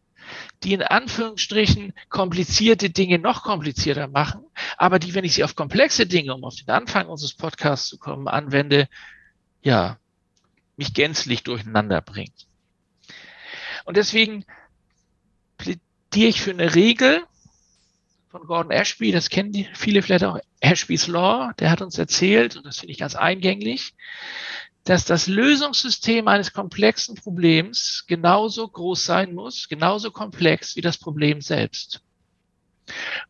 [0.62, 4.44] die in Anführungsstrichen komplizierte Dinge noch komplizierter machen,
[4.76, 7.96] aber die, wenn ich sie auf komplexe Dinge, um auf den Anfang unseres Podcasts zu
[7.96, 8.88] kommen, anwende,
[9.62, 9.98] ja,
[10.76, 12.46] mich gänzlich durcheinander bringt.
[13.84, 14.44] Und deswegen
[15.58, 15.80] plädiere
[16.28, 17.24] ich für eine Regel
[18.28, 22.56] von Gordon Ashby, das kennen die viele vielleicht auch, Ashby's Law, der hat uns erzählt,
[22.56, 23.94] und das finde ich ganz eingänglich,
[24.84, 31.40] dass das Lösungssystem eines komplexen Problems genauso groß sein muss, genauso komplex wie das Problem
[31.40, 32.02] selbst.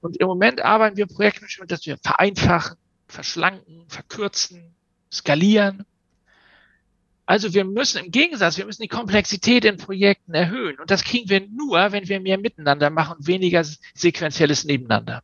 [0.00, 2.76] Und im Moment arbeiten wir Projektmanagement, dass wir vereinfachen,
[3.08, 4.74] verschlanken, verkürzen,
[5.10, 5.86] skalieren.
[7.26, 10.78] Also wir müssen im Gegensatz, wir müssen die Komplexität in Projekten erhöhen.
[10.78, 13.64] Und das kriegen wir nur, wenn wir mehr miteinander machen und weniger
[13.94, 15.22] sequenzielles Nebeneinander.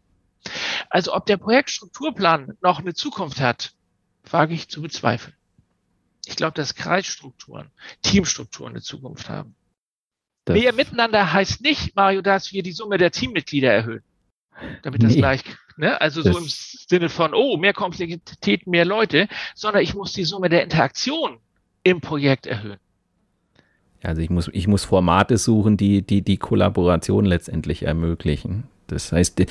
[0.90, 3.72] Also ob der Projektstrukturplan noch eine Zukunft hat,
[4.28, 5.34] wage ich zu bezweifeln.
[6.26, 7.70] Ich glaube, dass Kreisstrukturen,
[8.02, 9.54] Teamstrukturen eine Zukunft haben.
[10.44, 14.02] Das Mehr miteinander heißt nicht, Mario, dass wir die Summe der Teammitglieder erhöhen.
[14.82, 15.18] Damit das nee.
[15.18, 15.42] gleich,
[15.76, 16.00] ne?
[16.00, 20.24] Also das so im Sinne von, oh, mehr Komplexität, mehr Leute, sondern ich muss die
[20.24, 21.38] Summe der Interaktion
[21.82, 22.78] im Projekt erhöhen.
[24.02, 28.64] Also ich muss, ich muss Formate suchen, die, die die Kollaboration letztendlich ermöglichen.
[28.88, 29.46] Das heißt,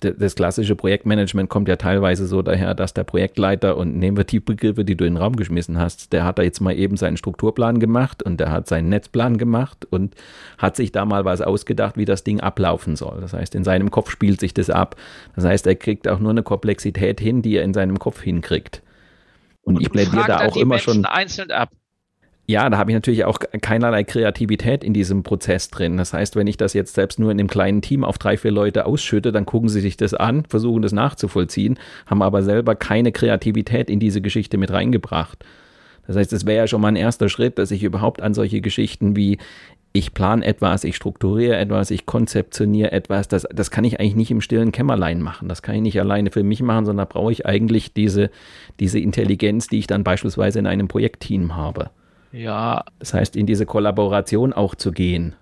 [0.00, 4.40] das klassische Projektmanagement kommt ja teilweise so daher, dass der Projektleiter, und nehmen wir die
[4.40, 7.16] Begriffe, die du in den Raum geschmissen hast, der hat da jetzt mal eben seinen
[7.16, 10.14] Strukturplan gemacht und der hat seinen Netzplan gemacht und
[10.56, 13.20] hat sich da mal was ausgedacht, wie das Ding ablaufen soll.
[13.20, 14.96] Das heißt, in seinem Kopf spielt sich das ab.
[15.34, 18.82] Das heißt, er kriegt auch nur eine Komplexität hin, die er in seinem Kopf hinkriegt.
[19.76, 21.04] Und, ich plädiere da auch immer Menschen schon.
[21.04, 21.70] einzeln ab
[22.50, 25.98] ja, da habe ich natürlich auch keinerlei Kreativität in diesem Prozess drin.
[25.98, 28.52] Das heißt, wenn ich das jetzt selbst nur in einem kleinen Team auf drei, vier
[28.52, 33.12] Leute ausschütte, dann gucken sie sich das an, versuchen das nachzuvollziehen, haben aber selber keine
[33.12, 35.44] Kreativität in diese Geschichte mit reingebracht.
[36.06, 38.62] Das heißt, es wäre ja schon mal ein erster Schritt, dass ich überhaupt an solche
[38.62, 39.36] Geschichten wie
[39.92, 43.28] ich plane etwas, ich strukturiere etwas, ich konzeptioniere etwas.
[43.28, 45.48] Das, das kann ich eigentlich nicht im stillen Kämmerlein machen.
[45.48, 48.30] Das kann ich nicht alleine für mich machen, sondern da brauche ich eigentlich diese,
[48.80, 51.90] diese Intelligenz, die ich dann beispielsweise in einem Projektteam habe.
[52.32, 52.84] Ja.
[52.98, 55.34] Das heißt, in diese Kollaboration auch zu gehen.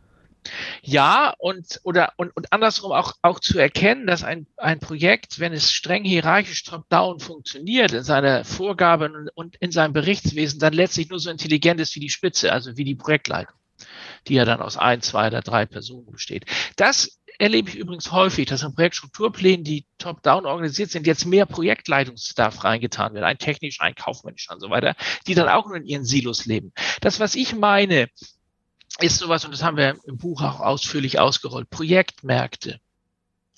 [0.82, 5.52] Ja, und, oder, und, und andersrum auch, auch zu erkennen, dass ein, ein Projekt, wenn
[5.52, 11.10] es streng hierarchisch top-down funktioniert, in seiner Vorgabe und, und in seinem Berichtswesen, dann letztlich
[11.10, 13.56] nur so intelligent ist wie die Spitze, also wie die Projektleitung,
[14.28, 16.46] die ja dann aus ein, zwei oder drei Personen besteht.
[16.76, 22.64] Das erlebe ich übrigens häufig, dass in Projektstrukturplänen, die top-down organisiert sind, jetzt mehr Projektleitungsstaff
[22.64, 24.94] reingetan wird, ein technisch, ein kaufmännisch und so weiter,
[25.26, 26.72] die dann auch nur in ihren Silos leben.
[27.00, 28.08] Das, was ich meine,
[29.00, 32.80] ist sowas, und das haben wir im Buch auch ausführlich ausgerollt, Projektmärkte.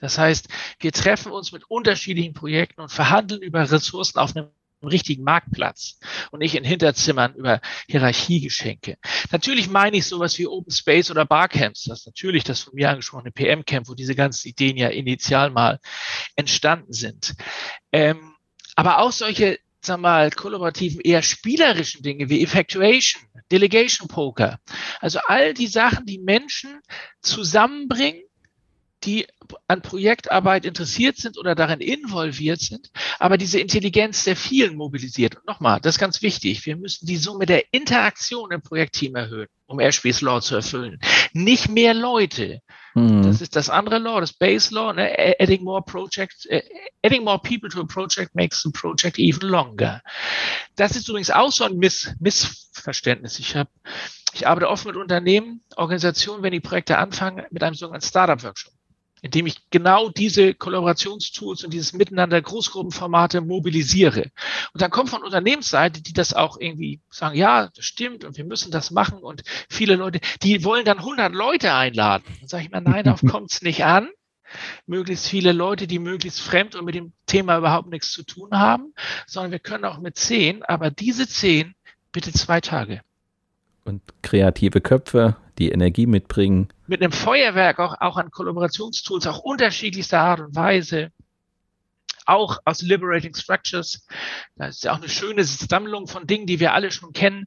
[0.01, 0.49] Das heißt,
[0.81, 4.49] wir treffen uns mit unterschiedlichen Projekten und verhandeln über Ressourcen auf einem
[4.87, 5.99] richtigen Marktplatz
[6.31, 8.97] und nicht in Hinterzimmern über Hierarchiegeschenke.
[9.33, 11.85] Natürlich meine ich sowas wie Open Space oder Barcamps.
[11.85, 15.81] Das ist natürlich das von mir angesprochene PM-Camp, wo diese ganzen Ideen ja initial mal
[16.37, 17.35] entstanden sind.
[17.93, 18.35] Ähm,
[18.77, 24.61] aber auch solche, sag mal, kollaborativen, eher spielerischen Dinge wie Effectuation, Delegation Poker.
[25.01, 26.81] Also all die Sachen, die Menschen
[27.21, 28.23] zusammenbringen
[29.05, 29.27] die
[29.69, 35.37] an Projektarbeit interessiert sind oder darin involviert sind, aber diese Intelligenz der vielen mobilisiert.
[35.37, 36.67] Und nochmal, das ist ganz wichtig.
[36.67, 40.99] Wir müssen die Summe der Interaktion im Projektteam erhöhen, um Ashby's Law zu erfüllen.
[41.33, 42.61] Nicht mehr Leute.
[42.95, 43.23] Mhm.
[43.23, 44.93] Das ist das andere Law, das Base Law.
[44.93, 45.37] Ne?
[45.39, 46.61] Adding more projects, uh,
[47.05, 50.03] adding more people to a project makes the project even longer.
[50.77, 53.39] Das ist übrigens auch so ein Miss Missverständnis.
[53.39, 53.71] Ich habe
[54.35, 58.78] ich arbeite oft mit Unternehmen, Organisationen, wenn die Projekte anfangen, mit einem sogenannten Startup-Workshop
[59.23, 64.31] indem ich genau diese Kollaborationstools und dieses Miteinander Großgruppenformate mobilisiere.
[64.73, 68.45] Und dann kommt von Unternehmensseite, die das auch irgendwie sagen, ja, das stimmt und wir
[68.45, 72.25] müssen das machen und viele Leute, die wollen dann 100 Leute einladen.
[72.41, 74.09] Dann sage ich mir, nein, darauf kommt es nicht an.
[74.87, 78.95] Möglichst viele Leute, die möglichst fremd und mit dem Thema überhaupt nichts zu tun haben,
[79.27, 81.75] sondern wir können auch mit zehn, aber diese zehn
[82.13, 83.03] bitte zwei Tage.
[83.85, 86.69] Und kreative Köpfe, die Energie mitbringen.
[86.89, 91.13] Mit einem Feuerwerk auch, auch an Kollaborationstools, auch unterschiedlichster Art und Weise.
[92.25, 94.07] Auch aus Liberating Structures.
[94.57, 97.47] Da ist ja auch eine schöne Sammlung von Dingen, die wir alle schon kennen.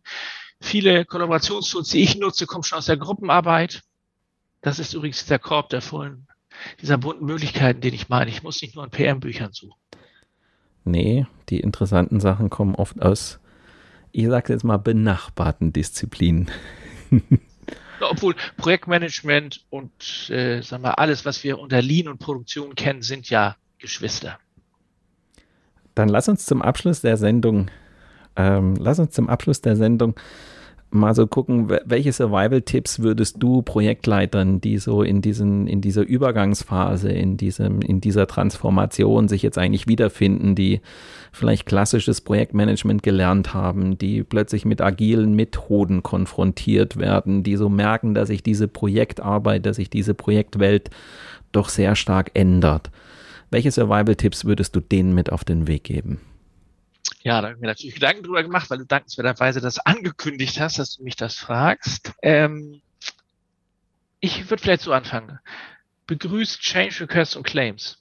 [0.62, 3.82] Viele Kollaborationstools, die ich nutze, kommen schon aus der Gruppenarbeit.
[4.62, 6.28] Das ist übrigens der Korb der vollen,
[6.80, 8.30] dieser bunten Möglichkeiten, den ich meine.
[8.30, 9.80] Ich muss nicht nur in PM-Büchern suchen.
[10.84, 13.40] Nee, die interessanten Sachen kommen oft aus,
[14.12, 16.52] ich sage jetzt mal, benachbarten Disziplinen.
[18.10, 23.30] Obwohl Projektmanagement und äh, sagen wir, alles, was wir unter Lean und Produktion kennen, sind
[23.30, 24.40] ja Geschwister.
[25.96, 27.70] Dann lass uns zum Abschluss der Sendung,
[28.36, 30.16] ähm, lass uns zum Abschluss der Sendung
[30.92, 37.10] mal so gucken, welche Survival-Tipps würdest du Projektleitern, die so in diesen, in dieser Übergangsphase,
[37.10, 40.82] in diesem, in dieser Transformation sich jetzt eigentlich wiederfinden, die
[41.32, 48.14] vielleicht klassisches Projektmanagement gelernt haben, die plötzlich mit agilen Methoden konfrontiert werden, die so merken,
[48.14, 50.90] dass sich diese Projektarbeit, dass sich diese Projektwelt
[51.52, 52.92] doch sehr stark ändert.
[53.50, 56.20] Welche Survival-Tipps würdest du denen mit auf den Weg geben?
[57.24, 60.80] Ja, da habe ich mir natürlich Gedanken drüber gemacht, weil du dankenswerterweise das angekündigt hast,
[60.80, 62.14] dass du mich das fragst.
[62.22, 62.82] Ähm,
[64.20, 65.40] ich würde vielleicht so anfangen.
[66.08, 68.00] Begrüßt Change Requests und Claims.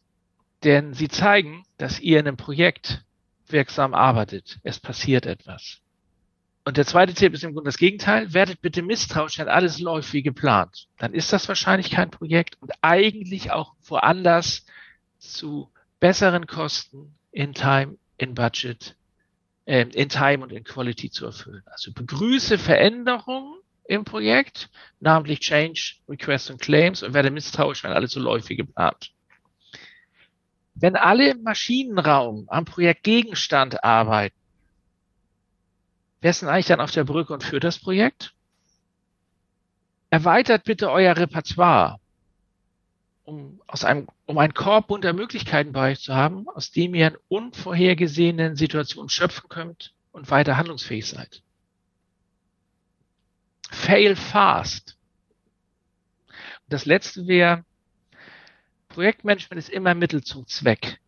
[0.65, 3.03] Denn sie zeigen, dass ihr in einem Projekt
[3.49, 4.59] wirksam arbeitet.
[4.63, 5.81] Es passiert etwas.
[6.65, 8.33] Und der zweite Tipp ist im Grunde das Gegenteil.
[8.35, 10.89] Werdet bitte misstrauisch, wenn alles läuft wie geplant.
[10.99, 14.67] Dann ist das wahrscheinlich kein Projekt und eigentlich auch woanders
[15.19, 15.71] zu
[16.01, 18.97] besseren Kosten in Time, in Budget
[19.65, 21.63] äh, in Time und in Quality zu erfüllen.
[21.67, 23.55] Also begrüße Veränderungen
[23.85, 28.57] im Projekt, namentlich Change, Requests und Claims und werde misstrauisch, wenn alles so läuft wie
[28.57, 29.13] geplant.
[30.75, 34.37] Wenn alle im Maschinenraum am Projektgegenstand arbeiten,
[36.21, 38.35] wer ist denn eigentlich dann auf der Brücke und führt das Projekt?
[40.11, 42.00] Erweitert bitte euer Repertoire
[43.31, 47.09] um, aus einem, um einen Korb bunter Möglichkeiten bei euch zu haben, aus dem ihr
[47.09, 51.43] in unvorhergesehenen Situationen schöpfen könnt und weiter handlungsfähig seid.
[53.71, 54.99] Fail fast.
[56.29, 57.65] Und das letzte wäre,
[58.89, 60.99] Projektmanagement ist immer Mittel zum Zweck.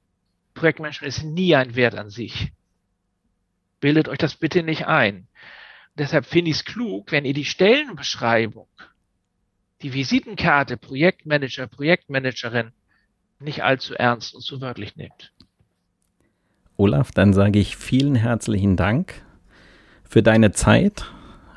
[0.55, 2.53] Projektmanagement ist nie ein Wert an sich.
[3.81, 5.17] Bildet euch das bitte nicht ein.
[5.17, 5.27] Und
[5.99, 8.69] deshalb finde ich es klug, wenn ihr die Stellenbeschreibung
[9.83, 12.73] die Visitenkarte Projektmanager, Projektmanagerin
[13.41, 15.33] nicht allzu ernst und zu wörtlich nimmt.
[16.77, 19.25] Olaf, dann sage ich vielen herzlichen Dank
[20.09, 21.05] für deine Zeit,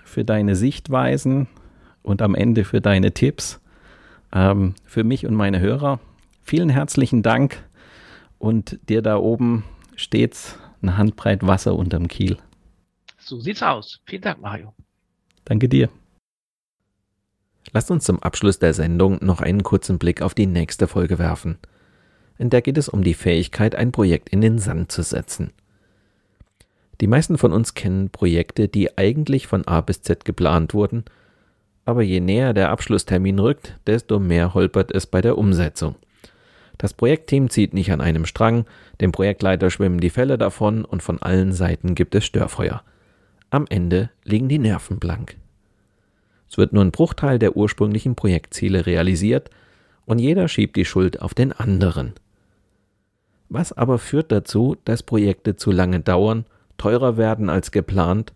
[0.04, 1.48] für deine Sichtweisen
[2.04, 3.62] und am Ende für deine Tipps.
[4.34, 6.00] Ähm, für mich und meine Hörer.
[6.44, 7.64] Vielen herzlichen Dank
[8.38, 9.64] und dir da oben
[9.96, 12.38] stets eine Handbreit Wasser unterm Kiel.
[13.18, 14.02] So sieht's aus.
[14.06, 14.74] Vielen Dank, Mario.
[15.46, 15.90] Danke dir.
[17.72, 21.58] Lasst uns zum Abschluss der Sendung noch einen kurzen Blick auf die nächste Folge werfen.
[22.38, 25.52] In der geht es um die Fähigkeit, ein Projekt in den Sand zu setzen.
[27.02, 31.04] Die meisten von uns kennen Projekte, die eigentlich von A bis Z geplant wurden,
[31.84, 35.96] aber je näher der Abschlusstermin rückt, desto mehr holpert es bei der Umsetzung.
[36.78, 38.66] Das Projektteam zieht nicht an einem Strang,
[39.02, 42.84] dem Projektleiter schwimmen die Fälle davon und von allen Seiten gibt es Störfeuer.
[43.50, 45.38] Am Ende liegen die Nerven blank.
[46.50, 49.50] Es wird nur ein Bruchteil der ursprünglichen Projektziele realisiert
[50.06, 52.14] und jeder schiebt die Schuld auf den anderen.
[53.50, 56.46] Was aber führt dazu, dass Projekte zu lange dauern,
[56.78, 58.34] teurer werden als geplant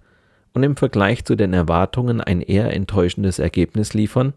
[0.53, 4.33] und im Vergleich zu den Erwartungen ein eher enttäuschendes Ergebnis liefern?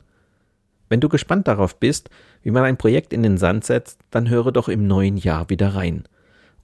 [0.89, 2.11] Wenn du gespannt darauf bist,
[2.43, 5.75] wie man ein Projekt in den Sand setzt, dann höre doch im neuen Jahr wieder
[5.75, 6.05] rein.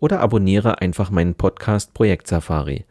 [0.00, 2.84] Oder abonniere einfach meinen Podcast Projekt Safari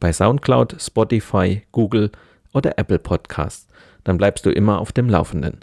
[0.00, 2.10] bei SoundCloud, Spotify, Google
[2.52, 3.68] oder Apple Podcasts.
[4.04, 5.60] Dann bleibst du immer auf dem Laufenden.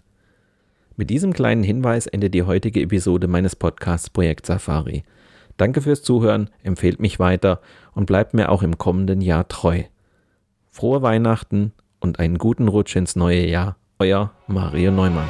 [0.96, 5.04] Mit diesem kleinen Hinweis endet die heutige Episode meines Podcasts Projekt Safari.
[5.58, 7.62] Danke fürs Zuhören, empfehlt mich weiter
[7.94, 9.84] und bleibt mir auch im kommenden Jahr treu.
[10.72, 13.78] Frohe Weihnachten und einen guten Rutsch ins neue Jahr.
[14.00, 15.30] Euer Mario Neumann.